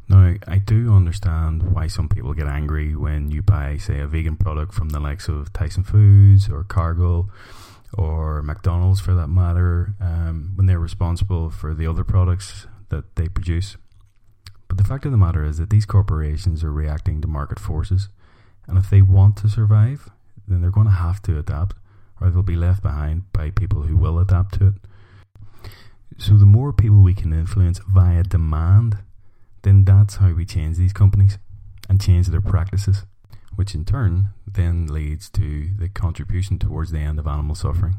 Now, 0.10 0.36
I 0.48 0.58
do 0.58 0.94
understand 0.94 1.74
why 1.74 1.88
some 1.88 2.10
people 2.10 2.34
get 2.34 2.48
angry 2.48 2.96
when 2.96 3.32
you 3.32 3.42
buy, 3.42 3.78
say, 3.78 4.00
a 4.00 4.08
vegan 4.08 4.36
product 4.36 4.74
from 4.74 4.90
the 4.90 5.00
likes 5.00 5.28
of 5.28 5.54
Tyson 5.54 5.84
Foods 5.84 6.50
or 6.50 6.64
Cargill 6.64 7.30
or 7.94 8.42
McDonald's 8.42 9.00
for 9.00 9.14
that 9.14 9.28
matter, 9.28 9.94
um, 10.02 10.54
when 10.56 10.66
they're 10.66 10.80
responsible 10.80 11.50
for 11.50 11.74
the 11.74 11.88
other 11.88 12.04
products 12.04 12.68
that 12.90 13.16
they 13.16 13.28
produce. 13.30 13.78
But 14.68 14.78
the 14.78 14.84
fact 14.84 15.06
of 15.06 15.12
the 15.12 15.18
matter 15.18 15.46
is 15.46 15.58
that 15.58 15.70
these 15.70 15.86
corporations 15.86 16.64
are 16.64 16.72
reacting 16.72 17.22
to 17.22 17.28
market 17.28 17.60
forces, 17.60 18.10
and 18.68 18.78
if 18.78 18.90
they 18.90 19.02
want 19.02 19.38
to 19.38 19.50
survive, 19.50 20.10
then 20.48 20.62
they're 20.62 20.72
going 20.72 20.88
to 20.88 20.94
have 20.94 21.22
to 21.24 21.38
adapt, 21.38 21.76
or 22.20 22.30
they'll 22.30 22.42
be 22.42 22.56
left 22.56 22.82
behind 22.82 23.32
by 23.32 23.52
people 23.52 23.84
who 23.84 23.96
will 23.96 24.18
adapt 24.20 24.56
to 24.56 24.68
it. 24.68 24.74
So, 26.18 26.38
the 26.38 26.46
more 26.46 26.74
people 26.74 27.02
we 27.02 27.14
can 27.14 27.34
influence 27.34 27.80
via 27.80 28.24
demand 28.24 28.98
then 29.64 29.86
that's 29.86 30.18
how 30.18 30.32
we 30.34 30.46
change 30.46 30.78
these 30.78 30.94
companies 30.94 31.38
and 31.90 32.00
change 32.00 32.28
their 32.28 32.42
practices, 32.42 33.04
which 33.56 33.74
in 33.74 33.86
turn 33.86 34.28
then 34.46 34.88
leads 34.88 35.30
to 35.32 35.70
the 35.78 35.90
contribution 35.90 36.60
towards 36.60 36.92
the 36.92 37.00
end 37.00 37.20
of 37.20 37.28
animal 37.28 37.56
suffering. 37.56 37.96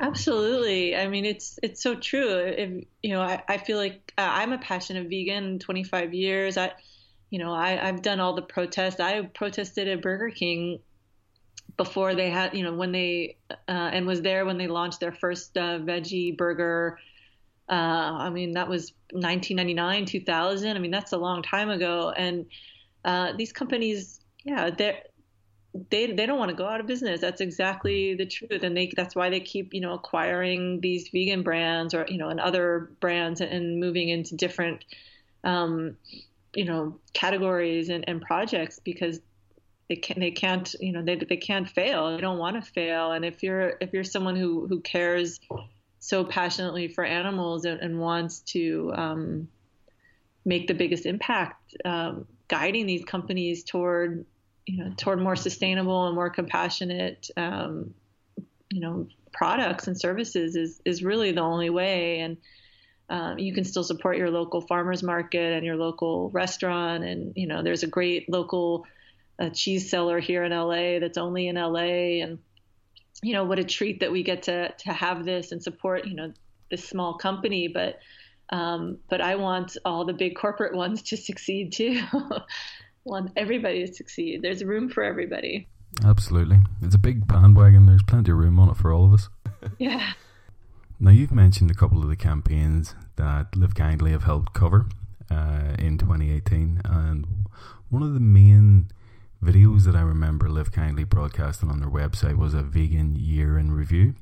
Absolutely. 0.00 0.96
I 0.96 1.06
mean, 1.06 1.24
it's 1.24 1.58
it's 1.62 1.82
so 1.82 1.94
true. 1.94 2.38
If 2.38 2.84
you 3.02 3.10
know, 3.10 3.20
I, 3.20 3.42
I 3.46 3.58
feel 3.58 3.76
like 3.76 4.12
uh, 4.16 4.22
I'm 4.22 4.52
a 4.52 4.58
passionate 4.58 5.08
vegan. 5.08 5.58
25 5.58 6.14
years. 6.14 6.56
I, 6.56 6.72
you 7.30 7.38
know, 7.38 7.52
I 7.52 7.88
I've 7.88 8.02
done 8.02 8.18
all 8.18 8.34
the 8.34 8.42
protests. 8.42 9.00
I 9.00 9.20
protested 9.22 9.88
at 9.88 10.00
Burger 10.00 10.30
King 10.30 10.80
before 11.76 12.14
they 12.14 12.30
had, 12.30 12.54
you 12.54 12.64
know, 12.64 12.72
when 12.72 12.92
they 12.92 13.36
uh, 13.50 13.56
and 13.92 14.06
was 14.06 14.22
there 14.22 14.46
when 14.46 14.56
they 14.56 14.66
launched 14.66 15.00
their 15.00 15.12
first 15.12 15.56
uh, 15.58 15.78
veggie 15.78 16.36
burger 16.36 16.98
uh, 17.68 17.72
I 17.72 18.30
mean, 18.30 18.52
that 18.52 18.68
was 18.68 18.92
1999, 19.12 20.06
2000. 20.06 20.76
I 20.76 20.78
mean, 20.78 20.90
that's 20.90 21.12
a 21.12 21.18
long 21.18 21.42
time 21.42 21.70
ago. 21.70 22.10
And 22.10 22.46
uh, 23.04 23.32
these 23.36 23.52
companies, 23.52 24.20
yeah, 24.44 24.70
they 24.70 25.00
they 25.90 26.12
they 26.12 26.26
don't 26.26 26.38
want 26.38 26.50
to 26.50 26.56
go 26.56 26.66
out 26.66 26.80
of 26.80 26.86
business. 26.86 27.20
That's 27.20 27.40
exactly 27.40 28.14
the 28.14 28.26
truth, 28.26 28.62
and 28.62 28.76
they 28.76 28.92
that's 28.94 29.14
why 29.14 29.30
they 29.30 29.40
keep 29.40 29.72
you 29.72 29.80
know 29.80 29.94
acquiring 29.94 30.80
these 30.80 31.08
vegan 31.08 31.42
brands 31.42 31.94
or 31.94 32.04
you 32.08 32.18
know 32.18 32.28
and 32.28 32.40
other 32.40 32.90
brands 33.00 33.40
and 33.40 33.80
moving 33.80 34.08
into 34.08 34.36
different 34.36 34.84
um, 35.44 35.96
you 36.54 36.64
know 36.64 36.98
categories 37.14 37.88
and, 37.88 38.04
and 38.06 38.20
projects 38.20 38.80
because 38.80 39.20
they 39.88 39.96
can 39.96 40.20
they 40.20 40.30
can't 40.30 40.74
you 40.78 40.92
know 40.92 41.02
they 41.02 41.16
they 41.16 41.38
can't 41.38 41.68
fail. 41.68 42.14
They 42.14 42.20
don't 42.20 42.38
want 42.38 42.62
to 42.62 42.72
fail. 42.72 43.12
And 43.12 43.24
if 43.24 43.42
you're 43.42 43.74
if 43.80 43.92
you're 43.92 44.04
someone 44.04 44.36
who 44.36 44.66
who 44.66 44.80
cares 44.80 45.40
so 46.04 46.24
passionately 46.24 46.88
for 46.88 47.04
animals 47.04 47.64
and, 47.64 47.80
and 47.80 48.00
wants 48.00 48.40
to 48.40 48.92
um, 48.92 49.48
make 50.44 50.66
the 50.66 50.74
biggest 50.74 51.06
impact, 51.06 51.76
um, 51.84 52.26
guiding 52.48 52.86
these 52.86 53.04
companies 53.04 53.62
toward 53.62 54.26
you 54.66 54.82
know 54.82 54.92
toward 54.96 55.20
more 55.20 55.36
sustainable 55.36 56.06
and 56.06 56.16
more 56.16 56.28
compassionate 56.28 57.30
um, 57.36 57.94
you 58.70 58.80
know 58.80 59.06
products 59.32 59.86
and 59.86 59.98
services 59.98 60.56
is 60.56 60.80
is 60.84 61.04
really 61.04 61.30
the 61.30 61.40
only 61.40 61.70
way. 61.70 62.18
And 62.18 62.36
um, 63.08 63.38
you 63.38 63.54
can 63.54 63.62
still 63.62 63.84
support 63.84 64.16
your 64.16 64.30
local 64.30 64.60
farmers 64.60 65.04
market 65.04 65.52
and 65.52 65.64
your 65.64 65.76
local 65.76 66.30
restaurant. 66.30 67.04
And 67.04 67.32
you 67.36 67.46
know 67.46 67.62
there's 67.62 67.84
a 67.84 67.88
great 67.88 68.28
local 68.28 68.86
uh, 69.38 69.50
cheese 69.50 69.88
seller 69.88 70.18
here 70.18 70.42
in 70.42 70.50
LA 70.50 70.98
that's 70.98 71.16
only 71.16 71.46
in 71.46 71.54
LA 71.54 72.24
and 72.24 72.40
you 73.22 73.32
know 73.32 73.44
what 73.44 73.58
a 73.58 73.64
treat 73.64 74.00
that 74.00 74.12
we 74.12 74.22
get 74.22 74.44
to 74.44 74.72
to 74.78 74.92
have 74.92 75.24
this 75.24 75.52
and 75.52 75.62
support 75.62 76.06
you 76.06 76.14
know 76.14 76.32
this 76.70 76.84
small 76.84 77.14
company 77.14 77.68
but 77.68 77.98
um, 78.52 78.98
but 79.08 79.20
I 79.22 79.36
want 79.36 79.78
all 79.84 80.04
the 80.04 80.12
big 80.12 80.36
corporate 80.36 80.74
ones 80.74 81.02
to 81.04 81.16
succeed 81.16 81.72
too. 81.72 82.02
want 83.04 83.32
everybody 83.36 83.86
to 83.86 83.92
succeed. 83.92 84.42
There's 84.42 84.62
room 84.62 84.90
for 84.90 85.02
everybody. 85.02 85.68
Absolutely, 86.04 86.58
it's 86.82 86.94
a 86.94 86.98
big 86.98 87.26
bandwagon. 87.26 87.86
There's 87.86 88.02
plenty 88.02 88.30
of 88.30 88.36
room 88.36 88.58
on 88.58 88.68
it 88.68 88.76
for 88.76 88.92
all 88.92 89.06
of 89.06 89.14
us. 89.14 89.28
yeah. 89.78 90.12
Now, 91.00 91.10
you've 91.10 91.32
mentioned 91.32 91.70
a 91.70 91.74
couple 91.74 92.02
of 92.02 92.08
the 92.08 92.16
campaigns 92.16 92.94
that 93.16 93.56
Live 93.56 93.74
Kindly 93.74 94.12
have 94.12 94.22
helped 94.22 94.52
cover 94.52 94.86
uh, 95.30 95.74
in 95.78 95.98
2018, 95.98 96.82
and 96.84 97.26
one 97.88 98.02
of 98.02 98.14
the 98.14 98.20
main 98.20 98.88
videos 99.42 99.84
that 99.84 99.96
I 99.96 100.02
remember 100.02 100.48
Live 100.48 100.70
Kindly 100.70 101.04
broadcasting 101.04 101.68
on 101.68 101.80
their 101.80 101.90
website 101.90 102.36
was 102.36 102.54
a 102.54 102.62
vegan 102.62 103.16
year 103.16 103.58
in 103.58 103.72
review, 103.72 104.14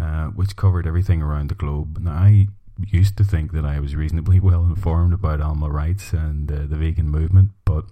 uh, 0.00 0.26
which 0.26 0.56
covered 0.56 0.86
everything 0.86 1.22
around 1.22 1.50
the 1.50 1.54
globe. 1.54 1.98
Now, 2.00 2.12
I 2.12 2.48
used 2.78 3.16
to 3.16 3.24
think 3.24 3.52
that 3.52 3.64
I 3.64 3.80
was 3.80 3.96
reasonably 3.96 4.40
well 4.48 4.64
informed 4.64 5.12
about 5.12 5.40
animal 5.40 5.70
rights 5.70 6.12
and 6.12 6.50
uh, 6.50 6.66
the 6.66 6.76
vegan 6.76 7.10
movement, 7.10 7.50
but 7.64 7.84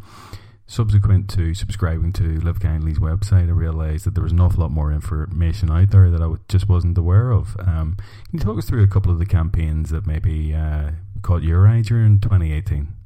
subsequent 0.67 1.29
to 1.31 1.53
subscribing 1.53 2.13
to 2.15 2.41
Live 2.41 2.61
Kindly's 2.61 3.01
website, 3.01 3.49
I 3.49 3.53
realised 3.53 4.07
that 4.07 4.15
there 4.15 4.25
was 4.25 4.33
an 4.33 4.41
awful 4.41 4.61
lot 4.61 4.71
more 4.71 4.93
information 4.93 5.71
out 5.71 5.91
there 5.91 6.11
that 6.11 6.23
I 6.23 6.33
just 6.49 6.69
wasn't 6.69 6.97
aware 6.97 7.33
of. 7.33 7.57
Um, 7.59 7.97
can 8.31 8.39
you 8.39 8.41
talk 8.41 8.59
us 8.59 8.67
through 8.67 8.85
a 8.85 8.89
couple 8.89 9.11
of 9.11 9.19
the 9.19 9.27
campaigns 9.27 9.91
that 9.91 10.07
maybe 10.07 10.55
uh, 10.55 10.93
caught 11.23 11.43
your 11.43 11.67
eye 11.67 11.83
during 11.83 12.21
2018? 12.21 13.02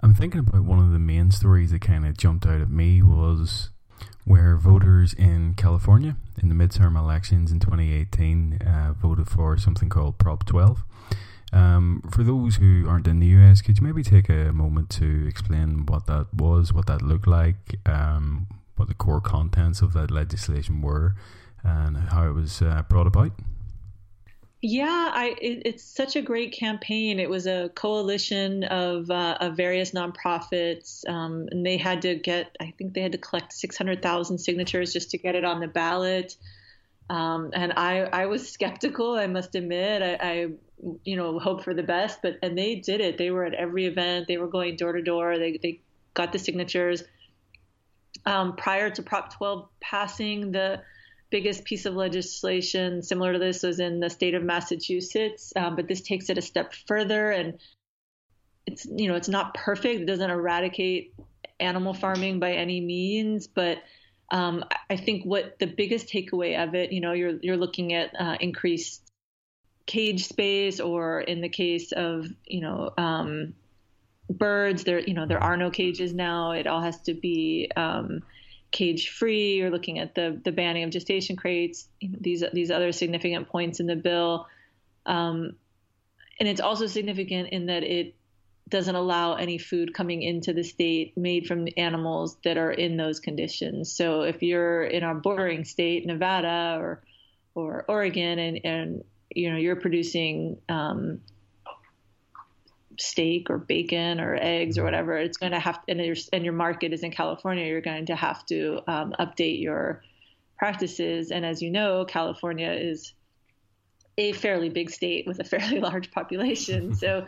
I'm 0.00 0.14
thinking 0.14 0.40
about 0.40 0.62
one 0.62 0.78
of 0.78 0.92
the 0.92 0.98
main 1.00 1.32
stories 1.32 1.72
that 1.72 1.80
kind 1.80 2.06
of 2.06 2.16
jumped 2.16 2.46
out 2.46 2.60
at 2.60 2.70
me 2.70 3.02
was 3.02 3.70
where 4.24 4.56
voters 4.56 5.12
in 5.12 5.54
California 5.54 6.16
in 6.40 6.48
the 6.48 6.54
midterm 6.54 6.96
elections 6.96 7.50
in 7.50 7.58
2018 7.58 8.62
uh, 8.62 8.92
voted 8.92 9.28
for 9.28 9.58
something 9.58 9.88
called 9.88 10.18
Prop 10.18 10.46
12. 10.46 10.84
Um, 11.52 12.02
for 12.12 12.22
those 12.22 12.56
who 12.56 12.86
aren't 12.88 13.08
in 13.08 13.18
the 13.18 13.26
US, 13.26 13.60
could 13.60 13.78
you 13.78 13.84
maybe 13.84 14.04
take 14.04 14.28
a 14.28 14.52
moment 14.52 14.88
to 14.90 15.26
explain 15.26 15.84
what 15.86 16.06
that 16.06 16.32
was, 16.32 16.72
what 16.72 16.86
that 16.86 17.02
looked 17.02 17.26
like, 17.26 17.80
um, 17.84 18.46
what 18.76 18.86
the 18.86 18.94
core 18.94 19.20
contents 19.20 19.80
of 19.80 19.94
that 19.94 20.12
legislation 20.12 20.80
were, 20.80 21.16
and 21.64 21.96
how 21.96 22.28
it 22.28 22.34
was 22.34 22.62
uh, 22.62 22.82
brought 22.88 23.08
about? 23.08 23.32
Yeah, 24.60 25.10
I, 25.14 25.36
it, 25.40 25.62
it's 25.66 25.84
such 25.84 26.16
a 26.16 26.22
great 26.22 26.52
campaign. 26.52 27.20
It 27.20 27.30
was 27.30 27.46
a 27.46 27.70
coalition 27.76 28.64
of, 28.64 29.08
uh, 29.08 29.38
of 29.40 29.56
various 29.56 29.92
nonprofits, 29.92 31.08
um, 31.08 31.46
and 31.52 31.64
they 31.64 31.76
had 31.76 32.02
to 32.02 32.16
get, 32.16 32.56
I 32.60 32.74
think 32.76 32.92
they 32.92 33.02
had 33.02 33.12
to 33.12 33.18
collect 33.18 33.52
600,000 33.52 34.38
signatures 34.38 34.92
just 34.92 35.12
to 35.12 35.18
get 35.18 35.36
it 35.36 35.44
on 35.44 35.60
the 35.60 35.68
ballot. 35.68 36.34
Um, 37.08 37.50
and 37.54 37.72
I, 37.76 38.00
I 38.00 38.26
was 38.26 38.50
skeptical, 38.50 39.14
I 39.14 39.28
must 39.28 39.54
admit. 39.54 40.02
I, 40.02 40.28
I, 40.28 40.46
you 41.04 41.16
know, 41.16 41.38
hope 41.38 41.62
for 41.62 41.72
the 41.72 41.82
best, 41.84 42.20
but 42.20 42.38
and 42.42 42.58
they 42.58 42.76
did 42.76 43.00
it. 43.00 43.16
They 43.16 43.30
were 43.30 43.44
at 43.44 43.54
every 43.54 43.86
event. 43.86 44.26
They 44.28 44.38
were 44.38 44.48
going 44.48 44.76
door 44.76 44.92
to 44.92 45.02
door. 45.02 45.38
They 45.38 45.58
they 45.60 45.80
got 46.14 46.32
the 46.32 46.38
signatures. 46.38 47.02
Um, 48.26 48.56
prior 48.56 48.90
to 48.90 49.02
Prop 49.02 49.34
12 49.34 49.68
passing, 49.80 50.52
the 50.52 50.82
biggest 51.30 51.64
piece 51.64 51.86
of 51.86 51.94
legislation 51.94 53.02
similar 53.02 53.34
to 53.34 53.38
this 53.38 53.62
was 53.62 53.80
in 53.80 54.00
the 54.00 54.10
state 54.10 54.34
of 54.34 54.42
Massachusetts, 54.42 55.52
um, 55.56 55.76
but 55.76 55.88
this 55.88 56.00
takes 56.00 56.30
it 56.30 56.38
a 56.38 56.42
step 56.42 56.72
further, 56.86 57.30
and 57.30 57.58
it's 58.66 58.86
you 58.86 59.08
know 59.08 59.14
it's 59.14 59.28
not 59.28 59.54
perfect. 59.54 60.00
It 60.00 60.06
doesn't 60.06 60.30
eradicate 60.30 61.14
animal 61.60 61.94
farming 61.94 62.38
by 62.38 62.52
any 62.52 62.80
means, 62.80 63.46
but 63.46 63.78
um, 64.30 64.64
I 64.90 64.96
think 64.96 65.24
what 65.24 65.58
the 65.58 65.66
biggest 65.66 66.08
takeaway 66.08 66.62
of 66.62 66.74
it, 66.74 66.92
you 66.92 67.00
know, 67.00 67.12
you're 67.12 67.38
you're 67.40 67.56
looking 67.56 67.94
at 67.94 68.10
uh, 68.18 68.36
increased 68.40 69.02
cage 69.86 70.26
space, 70.26 70.80
or 70.80 71.20
in 71.20 71.40
the 71.40 71.48
case 71.48 71.92
of 71.92 72.26
you 72.44 72.60
know 72.60 72.92
um, 72.98 73.54
birds, 74.28 74.84
there 74.84 75.00
you 75.00 75.14
know 75.14 75.26
there 75.26 75.42
are 75.42 75.56
no 75.56 75.70
cages 75.70 76.12
now. 76.12 76.52
It 76.52 76.66
all 76.66 76.82
has 76.82 77.00
to 77.02 77.14
be 77.14 77.70
um, 77.74 78.22
cage 78.70 79.10
free. 79.10 79.56
You're 79.56 79.70
looking 79.70 79.98
at 79.98 80.14
the 80.14 80.40
the 80.44 80.52
banning 80.52 80.84
of 80.84 80.90
gestation 80.90 81.36
crates. 81.36 81.88
These 82.00 82.44
these 82.52 82.70
other 82.70 82.92
significant 82.92 83.48
points 83.48 83.80
in 83.80 83.86
the 83.86 83.96
bill, 83.96 84.46
um, 85.06 85.56
and 86.38 86.48
it's 86.48 86.60
also 86.60 86.86
significant 86.86 87.50
in 87.50 87.66
that 87.66 87.82
it 87.82 88.14
doesn't 88.68 88.94
allow 88.94 89.34
any 89.34 89.58
food 89.58 89.94
coming 89.94 90.22
into 90.22 90.52
the 90.52 90.62
state 90.62 91.16
made 91.16 91.46
from 91.46 91.68
animals 91.76 92.36
that 92.44 92.58
are 92.58 92.70
in 92.70 92.96
those 92.96 93.18
conditions. 93.18 93.90
So 93.92 94.22
if 94.22 94.42
you're 94.42 94.84
in 94.84 95.02
a 95.02 95.14
bordering 95.14 95.64
state, 95.64 96.06
Nevada 96.06 96.76
or 96.78 97.02
or 97.54 97.84
Oregon, 97.88 98.38
and 98.38 98.60
and 98.64 99.04
you 99.30 99.50
know 99.50 99.56
you're 99.56 99.76
producing 99.76 100.58
um, 100.68 101.20
steak 102.98 103.48
or 103.50 103.58
bacon 103.58 104.20
or 104.20 104.36
eggs 104.40 104.78
or 104.78 104.84
whatever, 104.84 105.16
it's 105.16 105.38
going 105.38 105.52
to 105.52 105.60
have 105.60 105.80
and 105.88 106.00
your 106.00 106.16
and 106.32 106.44
your 106.44 106.52
market 106.52 106.92
is 106.92 107.02
in 107.02 107.10
California, 107.10 107.66
you're 107.66 107.80
going 107.80 108.06
to 108.06 108.16
have 108.16 108.44
to 108.46 108.80
um, 108.86 109.14
update 109.18 109.60
your 109.60 110.02
practices. 110.58 111.30
And 111.30 111.46
as 111.46 111.62
you 111.62 111.70
know, 111.70 112.04
California 112.04 112.70
is 112.70 113.14
a 114.16 114.32
fairly 114.32 114.68
big 114.68 114.90
state 114.90 115.26
with 115.26 115.38
a 115.38 115.44
fairly 115.44 115.80
large 115.88 116.10
population, 116.10 116.94
so 117.02 117.26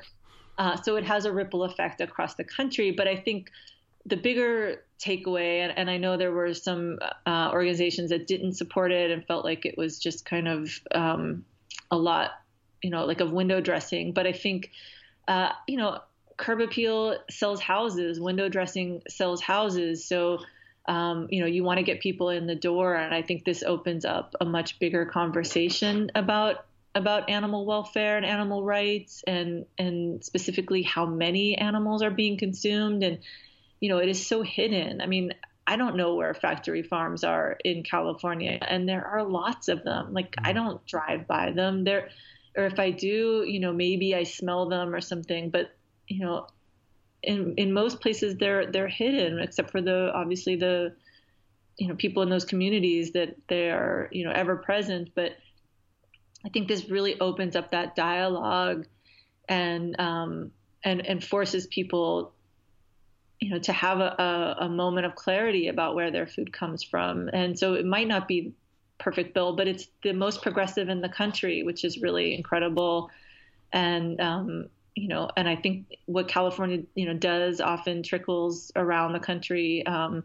uh, 0.59 0.76
so 0.83 0.96
it 0.96 1.04
has 1.04 1.24
a 1.24 1.33
ripple 1.33 1.64
effect 1.64 2.00
across 2.00 2.35
the 2.35 2.44
country. 2.44 2.90
But 2.90 3.09
I 3.09 3.16
think 3.16 3.50
the 4.06 4.16
bigger 4.16 4.85
takeaway, 4.98 5.61
and, 5.61 5.76
and 5.76 5.90
I 5.90 5.96
know 5.96 6.16
there 6.16 6.33
were 6.33 6.52
some 6.52 6.98
uh, 7.26 7.50
organizations 7.52 8.11
that 8.11 8.26
didn't 8.26 8.54
support 8.54 8.92
it 8.92 9.11
and 9.11 9.24
felt 9.26 9.44
like 9.44 9.64
it 9.64 9.76
was 9.78 9.98
just 9.98 10.24
kind 10.24 10.48
of 10.48 10.70
um, 10.94 11.44
a 11.90 11.96
lot, 11.96 12.33
you 12.83 12.90
know, 12.90 13.04
like 13.04 13.20
of 13.20 13.33
window 13.33 13.61
dressing. 13.61 14.12
But 14.12 14.26
I 14.26 14.33
think, 14.33 14.70
uh, 15.31 15.53
you 15.69 15.77
know, 15.77 16.01
curb 16.37 16.61
appeal 16.61 17.16
sells 17.31 17.61
houses, 17.61 18.19
window 18.19 18.49
dressing 18.49 19.01
sells 19.09 19.40
houses. 19.40 20.05
So, 20.05 20.40
um, 20.88 21.29
you 21.31 21.40
know, 21.40 21.47
you 21.47 21.62
want 21.62 21.79
to 21.79 21.85
get 21.85 22.01
people 22.01 22.31
in 22.31 22.49
the 22.49 22.57
door. 22.57 22.97
And 22.97 23.14
I 23.14 23.23
think 23.23 23.45
this 23.45 23.62
opens 23.62 24.05
up 24.05 24.35
a 24.40 24.45
much 24.45 24.81
bigger 24.81 25.07
conversation 25.07 26.11
about 26.16 26.66
about 26.97 27.31
animal 27.31 27.64
welfare 27.64 28.16
and 28.16 28.27
animal 28.27 28.64
rights 28.64 29.23
and 29.25 29.66
and 29.79 30.25
specifically 30.25 30.83
how 30.83 31.07
many 31.07 31.57
animals 31.57 32.03
are 32.03 32.11
being 32.11 32.37
consumed 32.37 33.05
and 33.05 33.21
you 33.79 33.88
know 33.88 33.99
it 33.99 34.09
is 34.09 34.27
so 34.27 34.43
hidden 34.43 35.01
i 35.01 35.07
mean 35.07 35.33
i 35.69 35.77
don't 35.77 35.95
know 35.95 36.16
where 36.16 36.35
factory 36.35 36.83
farms 36.83 37.23
are 37.23 37.57
in 37.64 37.85
california 37.85 38.59
and 38.61 38.88
there 38.88 39.07
are 39.07 39.23
lots 39.23 39.69
of 39.69 39.85
them 39.85 40.12
like 40.12 40.35
i 40.43 40.53
don't 40.53 40.85
drive 40.85 41.29
by 41.29 41.53
them 41.53 41.85
there 41.85 42.09
or 42.57 42.65
if 42.67 42.79
i 42.79 42.91
do 42.91 43.45
you 43.47 43.61
know 43.61 43.73
maybe 43.73 44.15
i 44.15 44.23
smell 44.23 44.69
them 44.69 44.95
or 44.95 45.01
something 45.01 45.51
but 45.51 45.71
you 46.09 46.25
know 46.25 46.47
in 47.23 47.55
in 47.57 47.73
most 47.73 48.01
places 48.01 48.37
they're 48.37 48.71
they're 48.71 48.89
hidden 48.89 49.39
except 49.39 49.71
for 49.71 49.81
the 49.81 50.11
obviously 50.15 50.57
the 50.57 50.95
you 51.77 51.89
know 51.89 51.95
people 51.95 52.23
in 52.23 52.31
those 52.31 52.45
communities 52.45 53.13
that 53.13 53.37
they 53.49 53.71
are 53.71 54.09
you 54.11 54.25
know 54.25 54.33
ever 54.33 54.57
present 54.57 55.11
but 55.15 55.33
I 56.45 56.49
think 56.49 56.69
this 56.69 56.89
really 56.89 57.21
opens 57.21 57.57
up 57.57 57.71
that 57.73 57.95
dialogue 57.95 58.87
and 59.49 59.99
um, 60.01 60.53
and 60.83 61.05
and 61.07 61.23
forces 61.23 61.67
people, 61.67 62.33
you 63.41 63.51
know, 63.51 63.59
to 63.59 63.73
have 63.73 64.01
a, 64.01 64.57
a, 64.61 64.65
a, 64.65 64.69
moment 64.69 65.07
of 65.07 65.15
clarity 65.15 65.69
about 65.69 65.95
where 65.95 66.11
their 66.11 66.27
food 66.27 66.53
comes 66.53 66.83
from. 66.83 67.29
And 67.33 67.59
so 67.59 67.75
it 67.75 67.85
might 67.85 68.09
not 68.09 68.27
be 68.27 68.53
perfect 69.01 69.35
bill, 69.35 69.57
but 69.57 69.67
it's 69.67 69.89
the 70.03 70.13
most 70.13 70.43
progressive 70.43 70.89
in 70.89 71.01
the 71.01 71.09
country, 71.09 71.63
which 71.63 71.85
is 71.85 71.99
really 71.99 72.35
incredible. 72.35 73.11
And 73.73 74.21
um, 74.21 74.67
you 74.95 75.09
know, 75.09 75.31
and 75.37 75.49
I 75.49 75.57
think 75.57 75.87
what 76.07 76.29
California, 76.29 76.83
you 76.95 77.07
know, 77.07 77.15
does 77.15 77.61
often 77.61 78.03
trickles 78.03 78.71
around 78.77 79.13
the 79.13 79.21
country. 79.21 79.85
Um, 79.87 80.25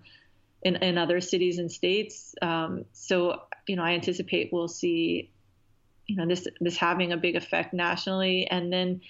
in, 0.64 0.78
in 0.78 0.98
other 0.98 1.22
cities 1.22 1.60
and 1.60 1.72
states. 1.72 2.34
Um, 2.42 2.86
so, 2.92 3.44
you 3.68 3.76
know, 3.76 3.84
I 3.84 3.92
anticipate 3.92 4.52
we'll 4.52 4.68
see 4.68 5.30
you 6.08 6.16
know 6.16 6.28
this 6.28 6.48
this 6.62 6.78
having 6.78 7.12
a 7.12 7.18
big 7.18 7.36
effect 7.36 7.74
nationally 7.74 8.48
and 8.48 8.72
then 8.72 9.02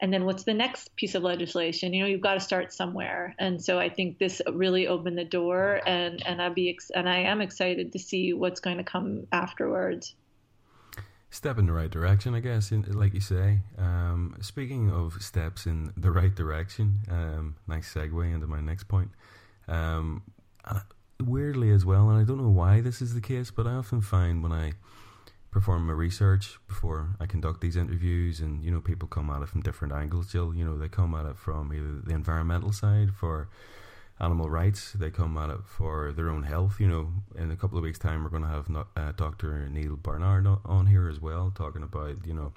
and 0.00 0.12
then 0.12 0.24
what's 0.24 0.44
the 0.44 0.54
next 0.54 0.94
piece 0.96 1.14
of 1.14 1.22
legislation? 1.22 1.92
You 1.92 2.02
know 2.02 2.08
you've 2.08 2.20
got 2.20 2.34
to 2.34 2.40
start 2.40 2.72
somewhere. 2.72 3.34
And 3.38 3.62
so 3.62 3.78
i 3.78 3.88
think 3.88 4.18
this 4.18 4.42
really 4.52 4.86
opened 4.86 5.18
the 5.18 5.24
door 5.24 5.80
and 5.86 6.22
and 6.26 6.42
i 6.42 6.48
be 6.48 6.70
ex- 6.70 6.90
and 6.90 7.08
i 7.08 7.18
am 7.18 7.40
excited 7.40 7.92
to 7.92 7.98
see 7.98 8.32
what's 8.32 8.60
going 8.60 8.78
to 8.78 8.84
come 8.84 9.26
afterwards. 9.32 10.14
Step 11.30 11.58
in 11.58 11.66
the 11.66 11.72
right 11.72 11.90
direction 11.90 12.34
i 12.34 12.40
guess 12.40 12.70
in, 12.70 12.82
like 12.92 13.14
you 13.14 13.20
say. 13.20 13.60
Um, 13.78 14.36
speaking 14.40 14.90
of 14.90 15.14
steps 15.20 15.66
in 15.66 15.92
the 15.96 16.10
right 16.10 16.34
direction 16.34 17.00
um, 17.10 17.56
nice 17.66 17.92
segue 17.92 18.34
into 18.34 18.46
my 18.46 18.60
next 18.60 18.84
point. 18.84 19.10
Um, 19.68 20.22
weirdly 21.22 21.70
as 21.70 21.84
well 21.84 22.10
and 22.10 22.20
i 22.20 22.24
don't 22.24 22.38
know 22.38 22.50
why 22.50 22.80
this 22.80 23.00
is 23.00 23.14
the 23.14 23.20
case 23.20 23.50
but 23.50 23.66
i 23.66 23.72
often 23.72 24.00
find 24.00 24.42
when 24.42 24.52
i 24.52 24.72
perform 25.54 25.86
my 25.86 25.92
research 25.92 26.58
before 26.66 27.10
I 27.20 27.26
conduct 27.26 27.60
these 27.60 27.76
interviews, 27.76 28.40
and 28.40 28.62
you 28.64 28.72
know, 28.72 28.80
people 28.80 29.06
come 29.06 29.30
at 29.30 29.40
it 29.40 29.48
from 29.48 29.62
different 29.62 29.94
angles. 29.94 30.32
Jill, 30.32 30.52
you 30.52 30.64
know, 30.64 30.76
they 30.76 30.88
come 30.88 31.14
at 31.14 31.26
it 31.26 31.38
from 31.38 31.72
either 31.72 32.00
the 32.04 32.12
environmental 32.12 32.72
side 32.72 33.14
for 33.14 33.48
animal 34.18 34.50
rights, 34.50 34.92
they 34.94 35.10
come 35.10 35.38
at 35.38 35.50
it 35.50 35.60
for 35.64 36.10
their 36.10 36.28
own 36.28 36.42
health. 36.42 36.80
You 36.80 36.88
know, 36.88 37.12
in 37.38 37.52
a 37.52 37.56
couple 37.56 37.78
of 37.78 37.84
weeks' 37.84 38.00
time, 38.00 38.24
we're 38.24 38.30
going 38.30 38.42
to 38.42 38.48
have 38.48 38.68
uh, 38.96 39.12
Dr. 39.12 39.68
Neal 39.68 39.94
Barnard 39.94 40.44
on 40.64 40.86
here 40.86 41.08
as 41.08 41.20
well, 41.20 41.52
talking 41.54 41.84
about 41.84 42.26
you 42.26 42.34
know 42.34 42.52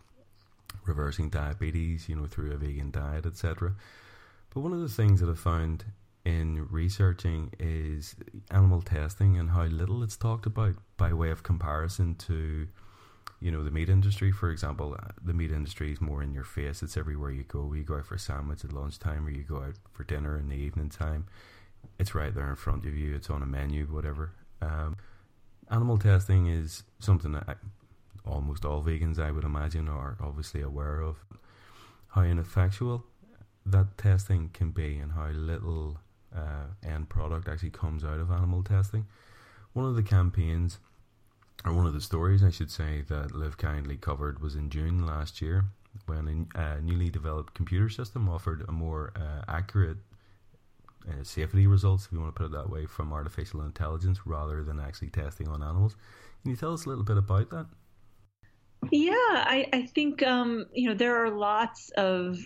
reversing 0.87 1.29
diabetes, 1.29 2.09
you 2.09 2.15
know, 2.15 2.25
through 2.25 2.51
a 2.51 2.57
vegan 2.57 2.89
diet, 2.89 3.27
etc. 3.27 3.75
But 4.51 4.61
one 4.61 4.73
of 4.73 4.81
the 4.81 4.89
things 4.89 5.19
that 5.21 5.29
I 5.29 5.35
found 5.35 5.85
in 6.25 6.67
researching 6.71 7.51
is 7.59 8.15
animal 8.49 8.81
testing 8.81 9.37
and 9.37 9.51
how 9.51 9.65
little 9.65 10.01
it's 10.01 10.17
talked 10.17 10.47
about 10.47 10.73
by 10.97 11.13
way 11.13 11.29
of 11.29 11.43
comparison 11.43 12.15
to 12.15 12.67
you 13.39 13.51
know 13.51 13.63
the 13.63 13.71
meat 13.71 13.89
industry, 13.89 14.31
for 14.31 14.49
example, 14.49 14.95
uh, 14.97 15.11
the 15.23 15.33
meat 15.33 15.51
industry 15.51 15.91
is 15.91 16.01
more 16.01 16.23
in 16.23 16.33
your 16.33 16.43
face. 16.43 16.81
It's 16.81 16.97
everywhere 16.97 17.31
you 17.31 17.43
go. 17.43 17.71
You 17.73 17.83
go 17.83 17.97
out 17.97 18.05
for 18.05 18.15
a 18.15 18.19
sandwich 18.19 18.63
at 18.63 18.73
lunchtime, 18.73 19.25
or 19.25 19.29
you 19.29 19.43
go 19.43 19.57
out 19.57 19.75
for 19.91 20.03
dinner 20.03 20.37
in 20.37 20.49
the 20.49 20.55
evening 20.55 20.89
time. 20.89 21.27
It's 21.99 22.15
right 22.15 22.33
there 22.33 22.49
in 22.49 22.55
front 22.55 22.85
of 22.85 22.95
you. 22.95 23.15
It's 23.15 23.29
on 23.29 23.43
a 23.43 23.45
menu, 23.45 23.85
whatever. 23.85 24.31
Um, 24.61 24.97
animal 25.69 25.97
testing 25.97 26.47
is 26.47 26.83
something 26.99 27.31
that 27.33 27.43
I, 27.47 27.55
almost 28.25 28.65
all 28.65 28.83
vegans, 28.83 29.19
I 29.19 29.31
would 29.31 29.43
imagine, 29.43 29.87
are 29.87 30.17
obviously 30.19 30.61
aware 30.61 30.99
of. 30.99 31.17
How 32.09 32.23
ineffectual 32.23 33.05
that 33.65 33.97
testing 33.97 34.49
can 34.53 34.71
be, 34.71 34.97
and 34.97 35.11
how 35.11 35.27
little 35.27 35.99
uh, 36.35 36.65
end 36.83 37.09
product 37.09 37.47
actually 37.47 37.69
comes 37.69 38.03
out 38.03 38.19
of 38.19 38.31
animal 38.31 38.63
testing. 38.63 39.05
One 39.73 39.85
of 39.85 39.95
the 39.95 40.03
campaigns 40.03 40.79
or 41.65 41.73
one 41.73 41.85
of 41.85 41.93
the 41.93 42.01
stories, 42.01 42.43
I 42.43 42.49
should 42.49 42.71
say, 42.71 43.03
that 43.07 43.33
Live 43.33 43.57
Kindly 43.57 43.97
covered 43.97 44.41
was 44.41 44.55
in 44.55 44.69
June 44.69 45.05
last 45.05 45.41
year 45.41 45.65
when 46.05 46.47
a 46.55 46.59
uh, 46.59 46.79
newly 46.81 47.09
developed 47.09 47.53
computer 47.53 47.89
system 47.89 48.29
offered 48.29 48.63
a 48.67 48.71
more 48.71 49.11
uh, 49.15 49.43
accurate 49.47 49.97
uh, 51.07 51.23
safety 51.23 51.67
results, 51.67 52.05
if 52.05 52.11
you 52.11 52.19
want 52.19 52.33
to 52.33 52.37
put 52.37 52.45
it 52.45 52.51
that 52.51 52.69
way, 52.69 52.85
from 52.85 53.13
artificial 53.13 53.61
intelligence 53.61 54.19
rather 54.25 54.63
than 54.63 54.79
actually 54.79 55.09
testing 55.09 55.47
on 55.47 55.63
animals. 55.63 55.95
Can 56.41 56.51
you 56.51 56.57
tell 56.57 56.73
us 56.73 56.85
a 56.85 56.89
little 56.89 57.03
bit 57.03 57.17
about 57.17 57.49
that? 57.49 57.65
Yeah, 58.91 59.13
I, 59.13 59.67
I 59.73 59.81
think 59.87 60.23
um, 60.23 60.65
you 60.73 60.89
know 60.89 60.95
there 60.95 61.25
are 61.25 61.29
lots 61.29 61.89
of 61.97 62.37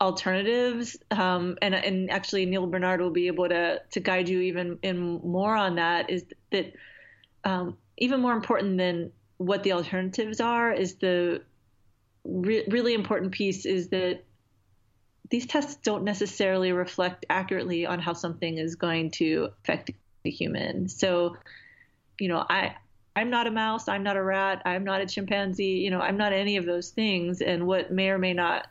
alternatives, 0.00 0.96
um, 1.10 1.56
and 1.62 1.74
and 1.74 2.10
actually 2.10 2.44
Neal 2.46 2.66
Barnard 2.66 3.00
will 3.00 3.10
be 3.10 3.28
able 3.28 3.48
to 3.48 3.80
to 3.90 4.00
guide 4.00 4.28
you 4.28 4.40
even 4.40 4.78
in 4.82 5.20
more 5.22 5.54
on 5.54 5.76
that. 5.76 6.10
Is 6.10 6.24
that 6.50 6.72
um, 7.44 7.78
even 8.00 8.20
more 8.20 8.32
important 8.32 8.78
than 8.78 9.12
what 9.36 9.62
the 9.62 9.72
alternatives 9.72 10.40
are 10.40 10.72
is 10.72 10.96
the 10.96 11.42
re- 12.24 12.66
really 12.68 12.94
important 12.94 13.32
piece 13.32 13.64
is 13.64 13.88
that 13.90 14.24
these 15.30 15.46
tests 15.46 15.76
don't 15.76 16.02
necessarily 16.02 16.72
reflect 16.72 17.24
accurately 17.30 17.86
on 17.86 18.00
how 18.00 18.12
something 18.12 18.58
is 18.58 18.74
going 18.74 19.12
to 19.12 19.50
affect 19.62 19.92
the 20.24 20.30
human. 20.30 20.88
So, 20.88 21.36
you 22.18 22.28
know, 22.28 22.44
I 22.48 22.74
I'm 23.14 23.30
not 23.30 23.46
a 23.46 23.50
mouse, 23.50 23.88
I'm 23.88 24.02
not 24.02 24.16
a 24.16 24.22
rat, 24.22 24.62
I'm 24.64 24.84
not 24.84 25.00
a 25.00 25.06
chimpanzee, 25.06 25.78
you 25.78 25.90
know, 25.90 26.00
I'm 26.00 26.16
not 26.16 26.32
any 26.32 26.56
of 26.56 26.66
those 26.66 26.90
things 26.90 27.40
and 27.40 27.66
what 27.66 27.92
may 27.92 28.10
or 28.10 28.18
may 28.18 28.32
not 28.32 28.66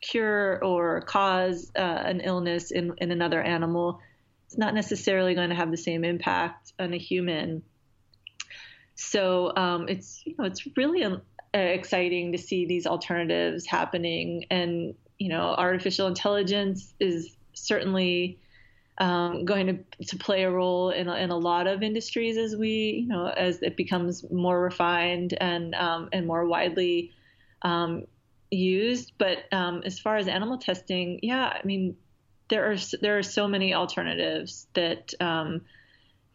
cure 0.00 0.62
or 0.64 1.02
cause 1.02 1.70
uh, 1.76 1.80
an 1.80 2.20
illness 2.20 2.70
in 2.70 2.94
in 2.98 3.10
another 3.10 3.42
animal 3.42 4.00
it's 4.48 4.56
not 4.56 4.74
necessarily 4.74 5.34
going 5.34 5.50
to 5.50 5.54
have 5.54 5.70
the 5.70 5.76
same 5.76 6.04
impact 6.04 6.72
on 6.78 6.94
a 6.94 6.98
human 6.98 7.62
so 8.98 9.54
um, 9.56 9.88
it's 9.88 10.22
you 10.26 10.34
know 10.36 10.44
it's 10.44 10.66
really 10.76 11.04
um, 11.04 11.22
exciting 11.54 12.32
to 12.32 12.38
see 12.38 12.66
these 12.66 12.84
alternatives 12.84 13.64
happening, 13.64 14.44
and 14.50 14.94
you 15.18 15.28
know 15.28 15.54
artificial 15.56 16.08
intelligence 16.08 16.92
is 16.98 17.36
certainly 17.54 18.38
um, 18.98 19.44
going 19.44 19.66
to 19.68 20.06
to 20.06 20.16
play 20.16 20.42
a 20.42 20.50
role 20.50 20.90
in 20.90 21.08
in 21.08 21.30
a 21.30 21.38
lot 21.38 21.68
of 21.68 21.84
industries 21.84 22.36
as 22.36 22.56
we 22.56 23.02
you 23.02 23.06
know 23.06 23.28
as 23.28 23.62
it 23.62 23.76
becomes 23.76 24.28
more 24.32 24.60
refined 24.60 25.32
and 25.40 25.76
um, 25.76 26.08
and 26.12 26.26
more 26.26 26.44
widely 26.44 27.12
um, 27.62 28.04
used. 28.50 29.12
But 29.16 29.44
um, 29.52 29.82
as 29.84 30.00
far 30.00 30.16
as 30.16 30.26
animal 30.26 30.58
testing, 30.58 31.20
yeah, 31.22 31.46
I 31.46 31.60
mean 31.64 31.96
there 32.48 32.68
are 32.68 32.76
there 33.00 33.16
are 33.16 33.22
so 33.22 33.46
many 33.46 33.74
alternatives 33.74 34.66
that 34.74 35.14
um, 35.20 35.60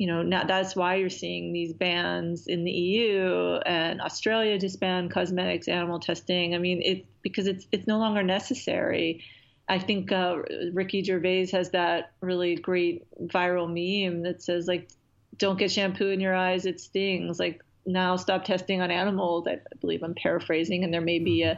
you 0.04 0.08
know, 0.08 0.22
now 0.22 0.44
that's 0.44 0.76
why 0.76 0.96
you're 0.96 1.10
seeing 1.10 1.54
these 1.54 1.72
bans 1.72 2.48
in 2.48 2.66
the 2.66 2.72
EU 2.72 3.58
and 3.66 4.02
Australia 4.02 4.60
disband 4.60 5.12
cosmetics 5.12 5.70
animal 5.70 5.98
testing. 5.98 6.54
I 6.54 6.58
mean, 6.58 6.82
it's 6.84 7.08
because 7.22 7.48
it's 7.48 7.66
it's 7.72 7.88
no 7.88 8.00
longer 8.00 8.22
necessary. 8.22 9.24
I 9.70 9.80
think 9.80 10.12
uh, 10.12 10.40
Ricky 10.74 11.06
Gervais 11.06 11.52
has 11.54 11.70
that 11.70 12.12
really 12.20 12.56
great 12.56 13.06
viral 13.30 13.66
meme 13.66 14.24
that 14.24 14.42
says 14.42 14.68
like, 14.68 14.90
"Don't 15.38 15.58
get 15.58 15.72
shampoo 15.72 16.10
in 16.10 16.20
your 16.20 16.36
eyes; 16.36 16.66
it 16.66 16.82
stings." 16.82 17.40
Like 17.40 17.64
now, 17.86 18.18
stop 18.18 18.44
testing 18.44 18.82
on 18.82 18.92
animals. 18.92 19.48
I 19.48 19.60
believe 19.80 20.04
I'm 20.04 20.16
paraphrasing, 20.16 20.84
and 20.84 20.94
there 20.94 21.00
may 21.00 21.20
be 21.20 21.44
a, 21.44 21.58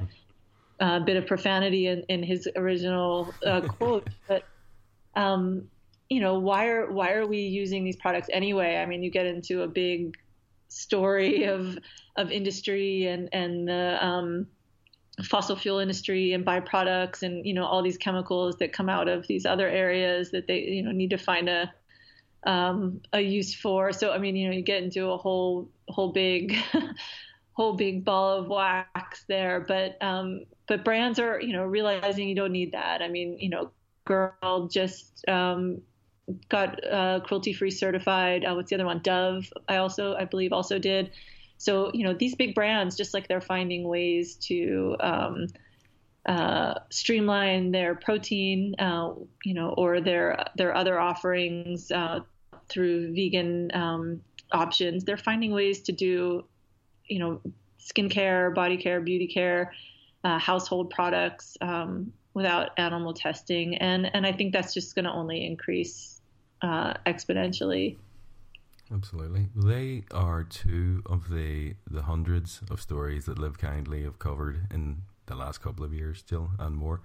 a 0.79 0.99
bit 0.99 1.17
of 1.17 1.25
profanity 1.25 1.87
in, 1.87 2.03
in 2.09 2.21
his 2.21 2.47
original 2.55 3.33
uh, 3.43 3.61
quote, 3.61 4.07
but 4.27 4.43
um, 5.15 5.67
you 6.09 6.19
know, 6.19 6.39
why 6.39 6.67
are 6.67 6.91
why 6.91 7.13
are 7.13 7.25
we 7.25 7.39
using 7.39 7.83
these 7.83 7.95
products 7.95 8.29
anyway? 8.31 8.77
I 8.77 8.85
mean, 8.85 9.03
you 9.03 9.11
get 9.11 9.25
into 9.25 9.63
a 9.63 9.67
big 9.67 10.17
story 10.67 11.43
of 11.45 11.77
of 12.15 12.31
industry 12.31 13.07
and 13.07 13.29
and 13.33 13.67
the 13.67 14.05
um, 14.05 14.47
fossil 15.23 15.55
fuel 15.55 15.79
industry 15.79 16.33
and 16.33 16.45
byproducts 16.45 17.23
and 17.23 17.45
you 17.45 17.53
know 17.53 17.65
all 17.65 17.81
these 17.81 17.97
chemicals 17.97 18.57
that 18.57 18.73
come 18.73 18.89
out 18.89 19.07
of 19.07 19.25
these 19.27 19.45
other 19.45 19.67
areas 19.67 20.31
that 20.31 20.47
they 20.47 20.59
you 20.59 20.83
know 20.83 20.91
need 20.91 21.09
to 21.09 21.17
find 21.17 21.49
a 21.49 21.71
um, 22.45 23.01
a 23.11 23.19
use 23.19 23.53
for. 23.53 23.91
So 23.91 24.11
I 24.11 24.17
mean, 24.17 24.35
you 24.35 24.47
know, 24.47 24.55
you 24.55 24.61
get 24.61 24.83
into 24.83 25.09
a 25.09 25.17
whole 25.17 25.69
whole 25.89 26.11
big 26.11 26.55
whole 27.53 27.73
big 27.73 28.05
ball 28.05 28.39
of 28.39 28.47
wax 28.47 29.25
there. 29.27 29.65
But 29.67 30.01
um, 30.01 30.45
but 30.67 30.85
brands 30.85 31.19
are 31.19 31.41
you 31.41 31.53
know 31.53 31.63
realizing 31.63 32.29
you 32.29 32.35
don't 32.35 32.51
need 32.51 32.73
that. 32.73 33.01
I 33.01 33.07
mean, 33.07 33.37
you 33.39 33.49
know, 33.49 33.71
girl 34.05 34.69
just 34.71 35.27
um, 35.27 35.81
got 36.49 36.83
uh, 36.91 37.19
cruelty 37.21 37.53
free 37.53 37.71
certified. 37.71 38.43
Uh, 38.45 38.53
what's 38.55 38.69
the 38.69 38.75
other 38.75 38.85
one? 38.85 38.99
Dove. 38.99 39.51
I 39.67 39.77
also, 39.77 40.15
I 40.15 40.25
believe, 40.25 40.53
also 40.53 40.79
did. 40.79 41.11
So 41.57 41.91
you 41.93 42.03
know, 42.03 42.13
these 42.13 42.35
big 42.35 42.55
brands, 42.55 42.97
just 42.97 43.13
like 43.13 43.27
they're 43.27 43.41
finding 43.41 43.87
ways 43.87 44.35
to 44.47 44.95
um, 44.99 45.47
uh, 46.25 46.75
streamline 46.89 47.71
their 47.71 47.95
protein, 47.95 48.75
uh, 48.79 49.13
you 49.43 49.53
know, 49.53 49.69
or 49.69 50.01
their 50.01 50.45
their 50.55 50.75
other 50.75 50.99
offerings 50.99 51.91
uh, 51.91 52.19
through 52.69 53.13
vegan 53.13 53.71
um, 53.73 54.21
options. 54.51 55.03
They're 55.03 55.17
finding 55.17 55.51
ways 55.51 55.81
to 55.83 55.91
do, 55.91 56.45
you 57.07 57.19
know, 57.19 57.41
skincare, 57.79 58.53
body 58.53 58.77
care, 58.77 58.99
beauty 58.99 59.27
care, 59.27 59.73
uh, 60.23 60.39
household 60.39 60.89
products. 60.89 61.57
Um, 61.61 62.13
without 62.33 62.71
animal 62.77 63.13
testing 63.13 63.77
and 63.77 64.13
and 64.13 64.25
I 64.27 64.33
think 64.33 64.51
that's 64.51 64.73
just 64.73 64.93
going 64.93 65.05
to 65.05 65.11
only 65.11 65.45
increase 65.45 66.14
uh, 66.65 66.93
exponentially. 67.05 67.97
Absolutely. 68.93 69.47
They 69.55 70.03
are 70.11 70.43
two 70.43 71.01
of 71.05 71.29
the 71.29 71.75
the 71.89 72.03
hundreds 72.03 72.61
of 72.69 72.79
stories 72.81 73.25
that 73.25 73.39
Live 73.39 73.57
Kindly 73.57 74.03
have 74.03 74.19
covered 74.19 74.67
in 74.71 75.01
the 75.25 75.35
last 75.35 75.59
couple 75.61 75.83
of 75.83 75.93
years, 75.93 76.19
still 76.19 76.51
and 76.59 76.75
more. 76.75 77.01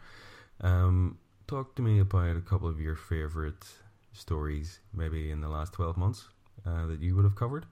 Um, 0.60 1.18
talk 1.46 1.74
to 1.76 1.82
me 1.82 1.98
about 2.00 2.36
a 2.36 2.42
couple 2.42 2.68
of 2.68 2.80
your 2.80 2.96
favorite 2.96 3.64
stories, 4.12 4.80
maybe 4.92 5.30
in 5.30 5.40
the 5.40 5.48
last 5.48 5.72
twelve 5.72 5.96
months, 5.96 6.28
uh, 6.66 6.86
that 6.86 7.00
you 7.00 7.16
would 7.16 7.24
have 7.24 7.36
covered. 7.36 7.66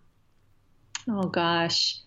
Oh 1.06 1.28
gosh. 1.28 2.00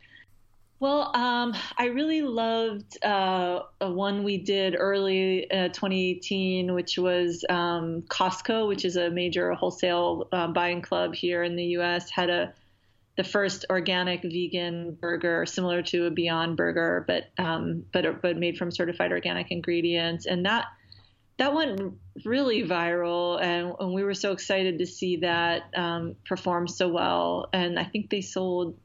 Well, 0.82 1.16
um, 1.16 1.54
I 1.78 1.86
really 1.86 2.24
loved 2.24 2.98
uh, 3.06 3.60
one 3.82 4.24
we 4.24 4.40
did 4.40 4.76
early 4.76 5.50
uh, 5.52 5.68
2018, 5.68 6.74
which 6.74 6.98
was 6.98 7.46
um, 7.48 8.02
Costco, 8.10 8.68
which 8.68 8.84
is 8.84 8.96
a 8.96 9.12
major 9.12 9.54
wholesale 9.54 10.28
uh, 10.32 10.48
buying 10.48 10.82
club 10.82 11.14
here 11.14 11.44
in 11.44 11.56
the 11.56 11.66
U.S. 11.78 12.10
Had 12.10 12.32
a 12.32 12.56
the 13.16 13.24
first 13.24 13.66
organic 13.70 14.24
vegan 14.24 14.98
burger, 15.00 15.46
similar 15.46 15.84
to 15.84 16.08
a 16.08 16.10
Beyond 16.10 16.58
Burger, 16.58 17.06
but 17.08 17.30
um, 17.38 17.86
but 17.94 18.20
but 18.24 18.38
made 18.38 18.58
from 18.58 18.72
certified 18.72 19.12
organic 19.12 19.52
ingredients, 19.52 20.26
and 20.26 20.48
that 20.48 20.66
that 21.38 21.54
went 21.54 21.94
really 22.26 22.64
viral, 22.64 23.40
and, 23.40 23.76
and 23.80 23.94
we 23.94 24.04
were 24.04 24.16
so 24.16 24.32
excited 24.32 24.80
to 24.80 24.88
see 24.88 25.18
that 25.18 25.62
um, 25.76 26.16
perform 26.26 26.68
so 26.68 26.88
well. 26.88 27.50
And 27.54 27.78
I 27.78 27.84
think 27.84 28.10
they 28.10 28.22
sold 28.22 28.80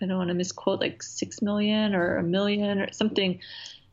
I 0.00 0.06
don't 0.06 0.18
want 0.18 0.28
to 0.28 0.34
misquote 0.34 0.80
like 0.80 1.02
six 1.02 1.40
million 1.42 1.94
or 1.94 2.18
a 2.18 2.22
million 2.22 2.80
or 2.80 2.92
something 2.92 3.40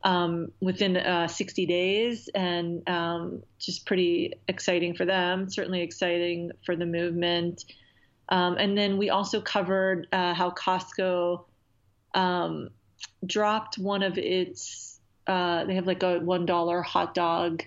um, 0.02 0.52
within 0.60 0.96
uh, 0.96 1.28
60 1.28 1.66
days, 1.66 2.28
and 2.34 2.88
um, 2.88 3.42
just 3.58 3.86
pretty 3.86 4.34
exciting 4.48 4.94
for 4.94 5.04
them. 5.04 5.48
Certainly 5.50 5.82
exciting 5.82 6.52
for 6.64 6.76
the 6.76 6.86
movement. 6.86 7.64
Um, 8.28 8.56
and 8.58 8.78
then 8.78 8.96
we 8.96 9.10
also 9.10 9.40
covered 9.40 10.06
uh, 10.12 10.34
how 10.34 10.50
Costco 10.50 11.44
um, 12.14 12.70
dropped 13.26 13.78
one 13.78 14.02
of 14.02 14.18
its. 14.18 15.00
Uh, 15.26 15.64
they 15.64 15.74
have 15.74 15.86
like 15.86 16.02
a 16.02 16.18
one 16.18 16.46
dollar 16.46 16.82
hot 16.82 17.14
dog 17.14 17.62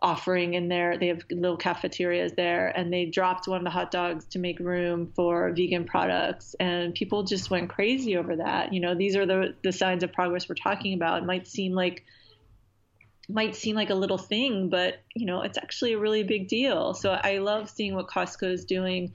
offering 0.00 0.54
in 0.54 0.68
there. 0.68 0.96
They 0.98 1.08
have 1.08 1.22
little 1.30 1.56
cafeterias 1.56 2.32
there, 2.36 2.68
and 2.68 2.92
they 2.92 3.06
dropped 3.06 3.48
one 3.48 3.58
of 3.58 3.64
the 3.64 3.70
hot 3.70 3.90
dogs 3.90 4.24
to 4.26 4.38
make 4.38 4.60
room 4.60 5.12
for 5.14 5.52
vegan 5.52 5.84
products, 5.84 6.54
and 6.60 6.94
people 6.94 7.24
just 7.24 7.50
went 7.50 7.70
crazy 7.70 8.16
over 8.16 8.36
that. 8.36 8.72
You 8.72 8.80
know, 8.80 8.94
these 8.94 9.16
are 9.16 9.26
the 9.26 9.54
the 9.62 9.72
signs 9.72 10.02
of 10.02 10.12
progress 10.12 10.48
we're 10.48 10.54
talking 10.54 10.94
about. 10.94 11.22
It 11.22 11.26
might 11.26 11.46
seem 11.46 11.72
like 11.72 12.04
might 13.28 13.54
seem 13.54 13.76
like 13.76 13.90
a 13.90 13.94
little 13.94 14.18
thing, 14.18 14.68
but 14.68 15.00
you 15.14 15.26
know, 15.26 15.42
it's 15.42 15.58
actually 15.58 15.92
a 15.94 15.98
really 15.98 16.22
big 16.22 16.48
deal. 16.48 16.94
So 16.94 17.10
I 17.10 17.38
love 17.38 17.68
seeing 17.68 17.94
what 17.94 18.08
Costco 18.08 18.50
is 18.50 18.64
doing 18.64 19.12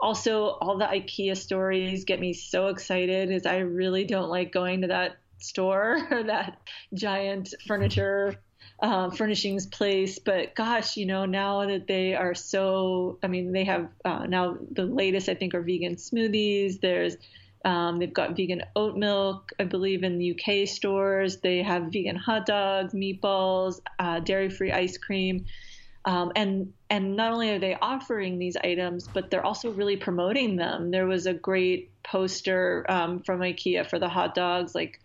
also, 0.00 0.44
all 0.60 0.78
the 0.78 0.86
IKEA 0.86 1.36
stories 1.36 2.04
get 2.04 2.20
me 2.20 2.32
so 2.32 2.68
excited 2.68 3.28
because 3.28 3.46
I 3.46 3.58
really 3.58 4.04
don't 4.04 4.30
like 4.30 4.50
going 4.50 4.80
to 4.80 4.88
that 4.88 5.18
store 5.38 6.06
or 6.10 6.22
that 6.24 6.58
giant 6.94 7.54
furniture 7.66 8.36
uh, 8.80 9.10
furnishings 9.10 9.66
place. 9.66 10.18
But 10.18 10.54
gosh, 10.54 10.96
you 10.96 11.06
know, 11.06 11.26
now 11.26 11.66
that 11.66 11.86
they 11.86 12.14
are 12.14 12.34
so, 12.34 13.18
I 13.22 13.26
mean, 13.26 13.52
they 13.52 13.64
have 13.64 13.88
uh, 14.04 14.26
now 14.26 14.56
the 14.70 14.84
latest, 14.84 15.28
I 15.28 15.34
think, 15.34 15.54
are 15.54 15.62
vegan 15.62 15.96
smoothies. 15.96 16.80
There's 16.80 17.16
um, 17.64 17.98
they've 17.98 18.12
got 18.12 18.36
vegan 18.36 18.62
oat 18.74 18.96
milk, 18.96 19.52
I 19.58 19.64
believe, 19.64 20.02
in 20.02 20.18
the 20.18 20.34
UK 20.34 20.66
stores. 20.66 21.38
They 21.38 21.62
have 21.62 21.92
vegan 21.92 22.16
hot 22.16 22.46
dogs, 22.46 22.94
meatballs, 22.94 23.80
uh, 23.98 24.20
dairy-free 24.20 24.72
ice 24.72 24.96
cream. 24.96 25.44
Um, 26.06 26.32
and 26.34 26.72
and 26.88 27.16
not 27.16 27.32
only 27.32 27.50
are 27.50 27.58
they 27.58 27.76
offering 27.80 28.38
these 28.38 28.56
items, 28.56 29.06
but 29.06 29.30
they're 29.30 29.44
also 29.44 29.70
really 29.70 29.96
promoting 29.96 30.56
them. 30.56 30.90
There 30.90 31.06
was 31.06 31.26
a 31.26 31.34
great 31.34 31.90
poster 32.02 32.86
um, 32.88 33.20
from 33.20 33.40
IKEA 33.40 33.86
for 33.86 33.98
the 33.98 34.08
hot 34.08 34.34
dogs, 34.34 34.74
like 34.74 34.98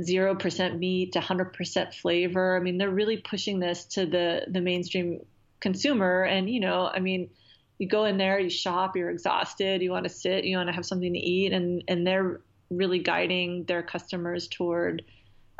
zero 0.00 0.34
percent 0.34 0.78
meat 0.78 1.12
to 1.12 1.20
hundred 1.20 1.52
percent 1.52 1.94
flavor. 1.94 2.56
I 2.56 2.60
mean, 2.60 2.78
they're 2.78 2.90
really 2.90 3.16
pushing 3.16 3.60
this 3.60 3.84
to 3.86 4.06
the 4.06 4.42
the 4.48 4.60
mainstream 4.60 5.20
consumer. 5.60 6.22
And 6.22 6.48
you 6.48 6.60
know, 6.60 6.86
I 6.86 7.00
mean, 7.00 7.30
you 7.78 7.88
go 7.88 8.04
in 8.04 8.18
there, 8.18 8.38
you 8.38 8.50
shop, 8.50 8.96
you're 8.96 9.10
exhausted, 9.10 9.82
you 9.82 9.90
want 9.90 10.04
to 10.04 10.10
sit, 10.10 10.44
you 10.44 10.56
want 10.56 10.68
to 10.68 10.74
have 10.74 10.86
something 10.86 11.12
to 11.12 11.18
eat, 11.18 11.52
and 11.52 11.82
and 11.88 12.06
they're 12.06 12.40
really 12.70 12.98
guiding 12.98 13.64
their 13.64 13.82
customers 13.82 14.48
toward 14.48 15.02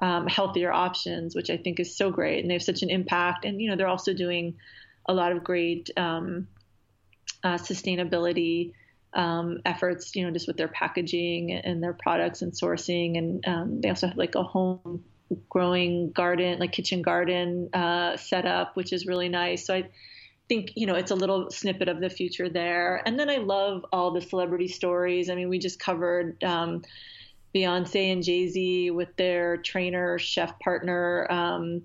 um, 0.00 0.26
healthier 0.26 0.72
options, 0.72 1.34
which 1.34 1.50
I 1.50 1.56
think 1.56 1.80
is 1.80 1.96
so 1.96 2.10
great. 2.10 2.40
And 2.40 2.50
they 2.50 2.54
have 2.54 2.62
such 2.62 2.82
an 2.82 2.90
impact. 2.90 3.44
And, 3.44 3.60
you 3.60 3.70
know, 3.70 3.76
they're 3.76 3.88
also 3.88 4.14
doing 4.14 4.56
a 5.06 5.14
lot 5.14 5.32
of 5.32 5.42
great 5.42 5.90
um, 5.96 6.48
uh, 7.42 7.54
sustainability 7.54 8.72
um, 9.14 9.60
efforts, 9.64 10.14
you 10.14 10.24
know, 10.24 10.30
just 10.30 10.46
with 10.46 10.56
their 10.56 10.68
packaging 10.68 11.52
and 11.52 11.82
their 11.82 11.92
products 11.94 12.42
and 12.42 12.52
sourcing. 12.52 13.18
And 13.18 13.46
um, 13.46 13.80
they 13.80 13.88
also 13.88 14.06
have 14.06 14.16
like 14.16 14.34
a 14.34 14.42
home 14.42 15.04
growing 15.48 16.10
garden, 16.12 16.58
like 16.58 16.72
kitchen 16.72 17.02
garden 17.02 17.68
uh, 17.72 18.16
setup, 18.16 18.76
which 18.76 18.92
is 18.92 19.06
really 19.06 19.28
nice. 19.28 19.66
So 19.66 19.74
I 19.74 19.88
think, 20.48 20.72
you 20.74 20.86
know, 20.86 20.94
it's 20.94 21.10
a 21.10 21.16
little 21.16 21.50
snippet 21.50 21.88
of 21.88 22.00
the 22.00 22.10
future 22.10 22.48
there. 22.48 23.02
And 23.06 23.18
then 23.18 23.28
I 23.28 23.36
love 23.36 23.84
all 23.92 24.10
the 24.10 24.20
celebrity 24.20 24.68
stories. 24.68 25.28
I 25.30 25.34
mean, 25.34 25.48
we 25.48 25.58
just 25.58 25.78
covered, 25.78 26.42
um, 26.44 26.82
Beyonce 27.54 28.12
and 28.12 28.22
Jay 28.22 28.46
Z, 28.48 28.90
with 28.90 29.16
their 29.16 29.56
trainer 29.56 30.18
chef 30.18 30.58
partner, 30.60 31.26
um, 31.30 31.82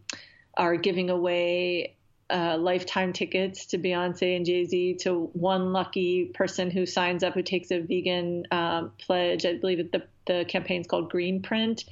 are 0.56 0.76
giving 0.76 1.10
away 1.10 1.96
uh, 2.30 2.58
lifetime 2.58 3.14
tickets 3.14 3.68
to 3.68 3.78
Beyonce 3.78 4.36
and 4.36 4.46
Jay 4.46 4.66
Z 4.66 4.96
to 5.02 5.30
one 5.34 5.74
lucky 5.74 6.32
person 6.34 6.72
who 6.72 6.86
signs 6.86 7.24
up 7.24 7.34
who 7.34 7.44
takes 7.44 7.72
a 7.72 7.80
vegan 7.80 8.46
um, 8.52 8.92
pledge. 8.98 9.46
I 9.46 9.58
believe 9.58 9.92
the 9.92 10.04
the 10.26 10.46
campaign's 10.48 10.88
called 10.88 11.10
Green 11.10 11.42
Print, 11.42 11.86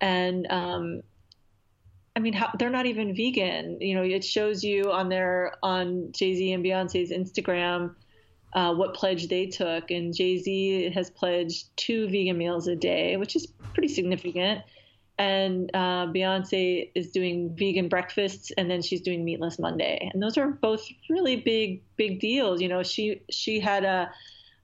and 0.00 0.46
um, 0.50 1.02
I 2.14 2.20
mean 2.20 2.32
how, 2.32 2.50
they're 2.58 2.70
not 2.70 2.86
even 2.86 3.14
vegan. 3.14 3.80
You 3.80 3.96
know, 3.96 4.02
it 4.02 4.24
shows 4.24 4.64
you 4.64 4.90
on 4.90 5.08
their 5.08 5.52
on 5.62 6.12
Jay 6.12 6.34
Z 6.34 6.52
and 6.52 6.64
Beyonce's 6.64 7.10
Instagram 7.10 7.94
uh, 8.56 8.74
what 8.74 8.94
pledge 8.94 9.28
they 9.28 9.46
took. 9.46 9.90
And 9.90 10.14
Jay 10.14 10.38
Z 10.38 10.90
has 10.94 11.10
pledged 11.10 11.68
two 11.76 12.08
vegan 12.08 12.38
meals 12.38 12.66
a 12.66 12.74
day, 12.74 13.16
which 13.16 13.36
is 13.36 13.46
pretty 13.74 13.88
significant. 13.88 14.62
And 15.18 15.70
uh, 15.72 16.06
Beyonce 16.08 16.90
is 16.94 17.10
doing 17.10 17.56
vegan 17.56 17.88
breakfasts, 17.88 18.52
and 18.56 18.70
then 18.70 18.82
she's 18.82 19.00
doing 19.00 19.24
meatless 19.24 19.58
Monday. 19.58 20.10
And 20.12 20.22
those 20.22 20.36
are 20.36 20.48
both 20.48 20.86
really 21.08 21.36
big, 21.36 21.82
big 21.96 22.20
deals. 22.20 22.60
You 22.60 22.68
know, 22.68 22.82
she 22.82 23.22
she 23.30 23.60
had 23.60 23.84
a 23.84 24.10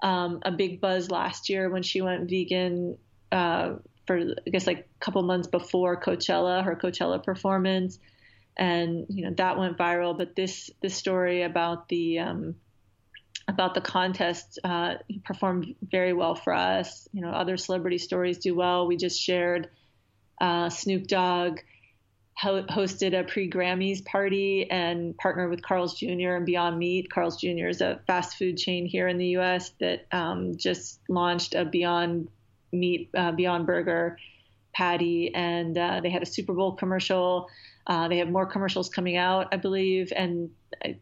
um, 0.02 0.40
a 0.42 0.50
big 0.50 0.80
buzz 0.80 1.10
last 1.10 1.48
year 1.48 1.70
when 1.70 1.82
she 1.82 2.02
went 2.02 2.28
vegan 2.28 2.98
uh, 3.30 3.76
for 4.06 4.18
I 4.18 4.50
guess 4.50 4.66
like 4.66 4.80
a 4.80 5.04
couple 5.04 5.22
months 5.22 5.48
before 5.48 6.00
Coachella, 6.00 6.64
her 6.64 6.76
Coachella 6.76 7.22
performance, 7.22 7.98
and 8.56 9.06
you 9.08 9.24
know 9.24 9.34
that 9.36 9.58
went 9.58 9.78
viral. 9.78 10.16
But 10.16 10.36
this 10.36 10.70
this 10.82 10.94
story 10.94 11.42
about 11.42 11.88
the 11.88 12.18
um, 12.18 12.56
about 13.48 13.74
the 13.74 13.80
contest 13.80 14.58
uh, 14.64 14.94
performed 15.24 15.74
very 15.82 16.12
well 16.12 16.34
for 16.34 16.52
us. 16.52 17.08
You 17.12 17.22
know, 17.22 17.30
other 17.30 17.56
celebrity 17.56 17.98
stories 17.98 18.38
do 18.38 18.54
well. 18.54 18.86
We 18.86 18.96
just 18.96 19.20
shared 19.20 19.70
uh, 20.40 20.68
Snoop 20.68 21.06
Dogg 21.06 21.60
ho- 22.36 22.64
hosted 22.64 23.18
a 23.18 23.24
pre 23.24 23.50
Grammys 23.50 24.04
party 24.04 24.68
and 24.70 25.16
partnered 25.16 25.50
with 25.50 25.62
Carl's 25.62 25.98
Jr. 25.98 26.36
and 26.36 26.46
Beyond 26.46 26.78
Meat. 26.78 27.10
Carl's 27.10 27.40
Jr. 27.40 27.68
is 27.68 27.80
a 27.80 28.00
fast 28.06 28.36
food 28.36 28.56
chain 28.58 28.86
here 28.86 29.08
in 29.08 29.18
the 29.18 29.28
U.S. 29.28 29.72
that 29.80 30.06
um, 30.12 30.56
just 30.56 31.00
launched 31.08 31.54
a 31.54 31.64
Beyond 31.64 32.28
Meat, 32.72 33.10
uh, 33.16 33.32
Beyond 33.32 33.66
Burger 33.66 34.18
patty, 34.72 35.34
and 35.34 35.76
uh, 35.76 36.00
they 36.02 36.10
had 36.10 36.22
a 36.22 36.26
Super 36.26 36.54
Bowl 36.54 36.72
commercial. 36.72 37.48
Uh, 37.86 38.08
they 38.08 38.18
have 38.18 38.28
more 38.28 38.46
commercials 38.46 38.88
coming 38.88 39.16
out, 39.16 39.48
I 39.52 39.56
believe, 39.56 40.12
and 40.14 40.50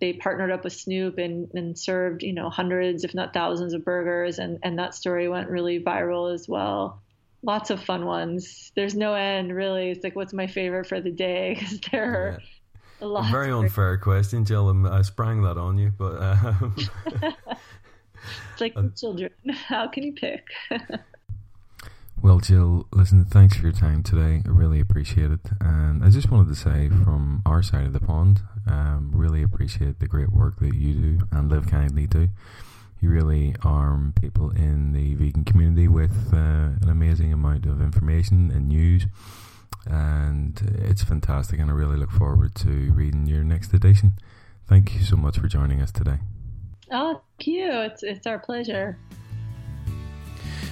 they 0.01 0.15
partnered 0.15 0.51
up 0.51 0.65
with 0.65 0.73
Snoop 0.73 1.19
and, 1.19 1.51
and 1.55 1.79
served, 1.79 2.23
you 2.23 2.33
know, 2.33 2.51
hundreds, 2.51 3.05
if 3.05 3.15
not 3.15 3.33
thousands 3.33 3.75
of 3.75 3.85
burgers. 3.85 4.39
And, 4.39 4.59
and 4.63 4.79
that 4.79 4.95
story 4.95 5.29
went 5.29 5.49
really 5.51 5.79
viral 5.79 6.33
as 6.33 6.49
well. 6.49 7.03
Lots 7.43 7.71
of 7.71 7.83
fun 7.83 8.05
ones. 8.05 8.71
There's 8.75 8.95
no 8.95 9.15
end, 9.15 9.55
really. 9.55 9.91
It's 9.91 10.05
like, 10.05 10.15
what's 10.15 10.33
my 10.33 10.47
favorite 10.47 10.87
for 10.87 11.01
the 11.01 11.11
day? 11.11 11.55
Because 11.59 11.81
there 11.91 12.05
are 12.05 12.41
yeah. 12.41 13.07
a 13.07 13.07
lot. 13.07 13.31
Very 13.31 13.51
unfair 13.51 13.97
question, 13.99 14.45
Jill. 14.45 14.87
I 14.87 15.03
sprang 15.03 15.43
that 15.43 15.57
on 15.57 15.79
you, 15.79 15.93
but. 15.97 16.23
Um... 16.23 16.77
it's 18.53 18.61
like 18.61 18.73
uh, 18.77 18.89
children. 18.97 19.31
How 19.51 19.89
can 19.89 20.03
you 20.03 20.13
pick? 20.13 20.45
Well, 22.23 22.39
Jill, 22.39 22.87
listen, 22.93 23.25
thanks 23.25 23.57
for 23.57 23.63
your 23.63 23.73
time 23.73 24.03
today. 24.03 24.43
I 24.45 24.51
really 24.51 24.79
appreciate 24.79 25.31
it. 25.31 25.41
And 25.59 26.05
I 26.05 26.11
just 26.11 26.31
wanted 26.31 26.49
to 26.49 26.55
say 26.55 26.91
from 26.91 27.41
our 27.47 27.63
side 27.63 27.87
of 27.87 27.95
the 27.95 28.01
pond, 28.01 28.43
um, 28.67 29.11
really 29.15 29.43
appreciate 29.43 30.01
the 30.01 30.07
great 30.07 30.31
work 30.31 30.59
that 30.61 30.75
you 30.75 30.93
do 30.93 31.29
and 31.33 31.51
Live 31.51 31.67
Kindly 31.71 32.07
do. 32.07 32.29
You 33.01 33.09
really 33.09 33.55
arm 33.63 34.13
people 34.21 34.51
in 34.51 34.93
the 34.93 35.15
vegan 35.15 35.45
community 35.45 35.89
with 35.89 36.33
uh, 36.33 36.77
an 36.83 36.89
amazing 36.89 37.33
amount 37.33 37.67
of 37.67 37.81
information 37.81 38.51
and 38.51 38.69
news. 38.69 39.07
And 39.87 40.61
it's 40.83 41.03
fantastic, 41.03 41.59
and 41.59 41.71
I 41.71 41.75
really 41.75 41.97
look 41.97 42.11
forward 42.11 42.55
to 42.57 42.93
reading 42.93 43.27
your 43.27 43.43
next 43.43 43.73
edition. 43.73 44.13
Thank 44.67 44.95
you 44.95 45.03
so 45.03 45.17
much 45.17 45.39
for 45.39 45.49
joining 45.49 45.81
us 45.81 45.91
today. 45.91 46.19
Oh, 46.91 47.23
thank 47.39 47.47
you. 47.47 47.71
It's, 47.71 48.03
it's 48.03 48.27
our 48.27 48.39
pleasure. 48.39 48.99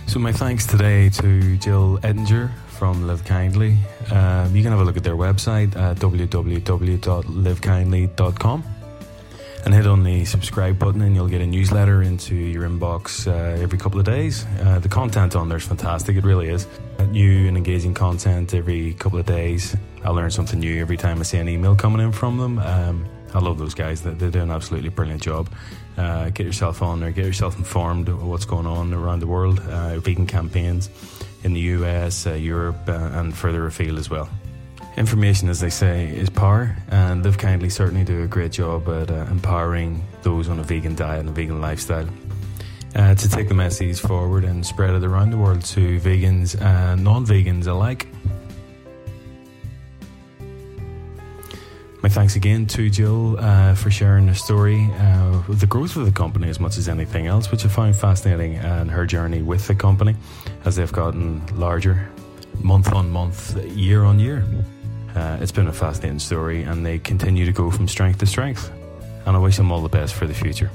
So, 0.07 0.19
my 0.19 0.33
thanks 0.33 0.67
today 0.67 1.09
to 1.11 1.57
Jill 1.59 1.99
Ettinger 2.03 2.51
from 2.69 3.07
Live 3.07 3.25
Kindly. 3.25 3.79
Um, 4.11 4.55
you 4.55 4.63
can 4.63 4.73
have 4.73 4.81
a 4.81 4.85
look 4.85 4.97
at 4.97 5.05
their 5.05 5.17
website 5.17 5.77
at 5.77 5.97
www.livekindly.com 5.97 8.65
and 9.65 9.75
hit 9.75 9.87
on 9.87 10.05
the 10.05 10.25
subscribe 10.25 10.79
button, 10.79 11.03
and 11.03 11.15
you'll 11.15 11.29
get 11.29 11.41
a 11.41 11.47
newsletter 11.47 12.03
into 12.03 12.35
your 12.35 12.69
inbox 12.69 13.27
uh, 13.27 13.61
every 13.63 13.79
couple 13.79 13.99
of 13.99 14.07
days. 14.07 14.47
Uh, 14.61 14.79
the 14.79 14.89
content 14.89 15.37
on 15.37 15.49
there 15.49 15.59
is 15.59 15.65
fantastic, 15.65 16.17
it 16.17 16.25
really 16.25 16.49
is. 16.49 16.67
New 17.11 17.49
and 17.49 17.57
engaging 17.57 17.95
content 17.95 18.55
every 18.55 18.95
couple 18.95 19.19
of 19.19 19.27
days. 19.27 19.77
I 20.05 20.11
learn 20.11 20.31
something 20.31 20.61
new 20.61 20.81
every 20.81 20.97
time 20.97 21.19
I 21.21 21.23
see 21.23 21.39
an 21.39 21.49
email 21.49 21.75
coming 21.75 22.01
in 22.01 22.13
from 22.13 22.39
them. 22.39 22.59
Um, 22.59 23.07
I 23.35 23.41
love 23.41 23.59
those 23.59 23.75
guys. 23.75 24.03
They, 24.03 24.13
they 24.13 24.31
do 24.31 24.41
an 24.41 24.51
absolutely 24.51 24.91
brilliant 24.91 25.23
job. 25.23 25.49
Uh, 25.97 26.31
get 26.31 26.47
yourself 26.47 26.83
on 26.83 27.01
there, 27.01 27.11
get 27.11 27.25
yourself 27.25 27.59
informed 27.59 28.09
of 28.09 28.25
what's 28.25 28.45
going 28.45 28.67
on 28.67 28.95
around 28.95 29.21
the 29.21 29.27
world, 29.27 29.61
uh, 29.61 29.99
vegan 29.99 30.27
campaigns 30.27 30.89
in 31.43 31.53
the 31.53 31.61
US, 31.61 32.27
uh, 32.27 32.35
Europe, 32.35 32.89
uh, 32.89 33.11
and 33.13 33.37
further 33.37 33.67
afield 33.67 33.99
as 33.99 34.09
well. 34.09 34.29
Information, 34.99 35.49
as 35.49 35.61
they 35.61 35.71
say, 35.71 36.09
is 36.09 36.29
power, 36.29 36.77
and 36.89 37.23
Live 37.23 37.39
Kindly 37.39 37.71
certainly 37.71 38.03
do 38.03 38.25
a 38.25 38.27
great 38.27 38.51
job 38.51 38.89
at 38.89 39.13
uh, 39.13 39.27
empowering 39.31 40.03
those 40.23 40.49
on 40.49 40.59
a 40.59 40.65
vegan 40.65 40.97
diet 40.97 41.21
and 41.21 41.29
a 41.29 41.33
vegan 41.33 41.61
lifestyle. 41.61 42.09
Uh, 42.97 43.15
to 43.15 43.29
take 43.29 43.47
the 43.47 43.55
message 43.55 44.01
forward 44.01 44.43
and 44.43 44.67
spread 44.67 44.91
it 44.91 45.05
around 45.05 45.31
the 45.31 45.39
world 45.39 45.63
to 45.63 46.01
vegans 46.01 46.61
and 46.61 47.05
non 47.05 47.25
vegans 47.25 47.69
alike. 47.69 48.09
My 52.03 52.09
thanks 52.09 52.35
again 52.35 52.67
to 52.67 52.91
Jill 52.91 53.39
uh, 53.39 53.77
for 53.77 53.93
sharing 53.93 54.27
her 54.27 54.35
story, 54.35 54.91
uh, 54.99 55.43
the 55.49 55.67
growth 55.69 55.95
of 55.95 56.07
the 56.07 56.13
company 56.13 56.49
as 56.49 56.59
much 56.59 56.77
as 56.77 56.89
anything 56.89 57.29
else, 57.29 57.53
which 57.53 57.65
I 57.65 57.69
found 57.69 57.95
fascinating, 57.95 58.57
and 58.57 58.91
her 58.91 59.07
journey 59.07 59.43
with 59.43 59.69
the 59.69 59.77
company 59.77 60.17
as 60.65 60.75
they've 60.75 60.91
gotten 60.91 61.41
larger 61.57 62.11
month 62.61 62.93
on 62.93 63.09
month, 63.11 63.57
year 63.65 64.03
on 64.03 64.19
year. 64.19 64.45
Uh, 65.19 65.37
it's 65.41 65.51
been 65.51 65.67
a 65.67 65.73
fascinating 65.73 66.21
story, 66.21 66.63
and 66.63 66.87
they 66.87 66.99
continue 67.01 67.45
to 67.45 67.53
go 67.53 67.73
from 67.73 67.89
strength 67.89 68.21
to 68.21 68.27
strength. 68.27 68.71
And 69.27 69.37
I 69.37 69.39
wish 69.41 69.57
them 69.57 69.73
all 69.73 69.83
the 69.83 69.89
best 69.89 70.15
for 70.15 70.27
the 70.29 70.35
future. 70.35 70.71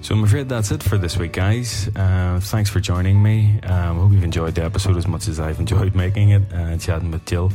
So 0.00 0.14
I'm 0.14 0.24
afraid 0.24 0.48
that's 0.48 0.70
it 0.70 0.82
for 0.82 0.96
this 0.96 1.18
week, 1.18 1.32
guys. 1.32 1.90
Uh, 1.94 2.40
thanks 2.40 2.70
for 2.70 2.80
joining 2.80 3.22
me. 3.22 3.60
Um, 3.64 3.98
I 3.98 4.00
hope 4.00 4.12
you've 4.12 4.24
enjoyed 4.24 4.54
the 4.54 4.64
episode 4.64 4.96
as 4.96 5.06
much 5.06 5.28
as 5.28 5.38
I've 5.38 5.60
enjoyed 5.60 5.94
making 6.04 6.30
it 6.30 6.42
and 6.52 6.80
chatting 6.80 7.10
with 7.10 7.26
Jill 7.26 7.52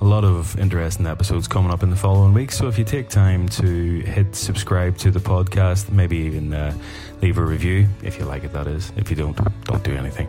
a 0.00 0.04
lot 0.04 0.24
of 0.24 0.58
interesting 0.58 1.06
episodes 1.06 1.48
coming 1.48 1.70
up 1.70 1.82
in 1.82 1.90
the 1.90 1.96
following 1.96 2.34
weeks. 2.34 2.56
So 2.56 2.68
if 2.68 2.78
you 2.78 2.84
take 2.84 3.08
time 3.08 3.48
to 3.50 4.00
hit 4.00 4.34
subscribe 4.34 4.98
to 4.98 5.10
the 5.10 5.20
podcast, 5.20 5.90
maybe 5.90 6.18
even 6.18 6.52
uh, 6.52 6.76
leave 7.22 7.38
a 7.38 7.44
review 7.44 7.88
if 8.02 8.18
you 8.18 8.24
like 8.24 8.44
it, 8.44 8.52
that 8.52 8.66
is. 8.66 8.92
If 8.96 9.10
you 9.10 9.16
don't, 9.16 9.36
don't 9.64 9.82
do 9.82 9.94
anything. 9.94 10.28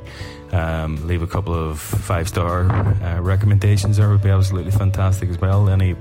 Um, 0.52 1.06
leave 1.06 1.22
a 1.22 1.28
couple 1.28 1.54
of 1.54 1.80
five 1.80 2.28
star 2.28 2.72
uh, 2.72 3.20
recommendations. 3.20 3.98
That 3.98 4.08
would 4.08 4.24
be 4.24 4.30
absolutely 4.30 4.72
fantastic 4.72 5.30
as 5.30 5.40
well. 5.40 5.70
Any 5.70 5.96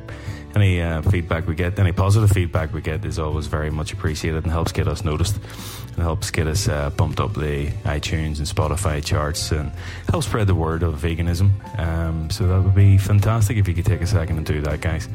any 0.57 0.81
uh, 0.81 1.03
feedback 1.03 1.47
we 1.47 1.55
get, 1.55 1.79
any 1.79 1.93
positive 1.93 2.31
feedback 2.31 2.73
we 2.73 2.81
get, 2.81 3.05
is 3.05 3.19
always 3.19 3.47
very 3.47 3.71
much 3.71 3.93
appreciated 3.93 4.43
and 4.43 4.53
helps 4.53 4.73
get 4.73 4.89
us 4.89 5.05
noticed 5.05 5.37
and 5.37 6.03
helps 6.03 6.31
get 6.31 6.47
us 6.47 6.69
uh, 6.69 6.91
bumped 6.91 7.21
up 7.21 7.35
the 7.35 7.69
iTunes 7.85 8.39
and 8.39 8.47
Spotify 8.47 9.05
charts 9.05 9.53
and 9.53 9.71
helps 10.09 10.27
spread 10.27 10.47
the 10.47 10.55
word 10.55 10.83
of 10.83 10.95
veganism. 10.95 11.51
Um, 11.79 12.31
so 12.31 12.47
that 12.49 12.63
would 12.63 12.75
be 12.75 12.99
fantastic 12.99 13.59
if 13.59 13.69
you 13.69 13.75
could 13.75 13.85
take 13.85 14.01
a 14.01 14.07
second 14.07 14.39
and 14.39 14.47
do 14.47 14.61
that, 14.63 14.81
guys. 14.81 15.09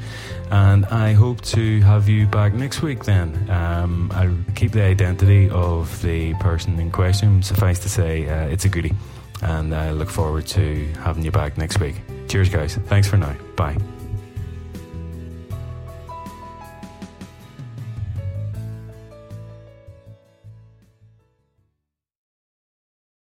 And 0.52 0.86
I 0.86 1.14
hope 1.14 1.42
to 1.42 1.82
have 1.82 2.08
you 2.08 2.28
back 2.28 2.54
next 2.54 2.82
week 2.82 3.04
then. 3.04 3.50
Um, 3.50 4.12
I'll 4.14 4.54
keep 4.56 4.72
the 4.72 4.84
identity 4.84 5.50
of 5.50 6.02
the 6.02 6.36
person 6.36 6.80
in 6.80 6.92
question. 6.92 7.42
Suffice 7.42 7.80
to 7.80 7.90
say, 7.90 8.30
uh, 8.30 8.48
it's 8.48 8.66
a 8.66 8.70
goodie. 8.70 8.94
And 9.42 9.74
I 9.74 9.92
look 9.92 10.10
forward 10.10 10.46
to 10.48 10.86
having 11.00 11.26
you 11.26 11.32
back 11.32 11.58
next 11.58 11.80
week. 11.80 11.96
Cheers, 12.28 12.50
guys. 12.50 12.76
Thanks 12.76 13.08
for 13.08 13.18
now. 13.18 13.36
Bye. 13.56 13.78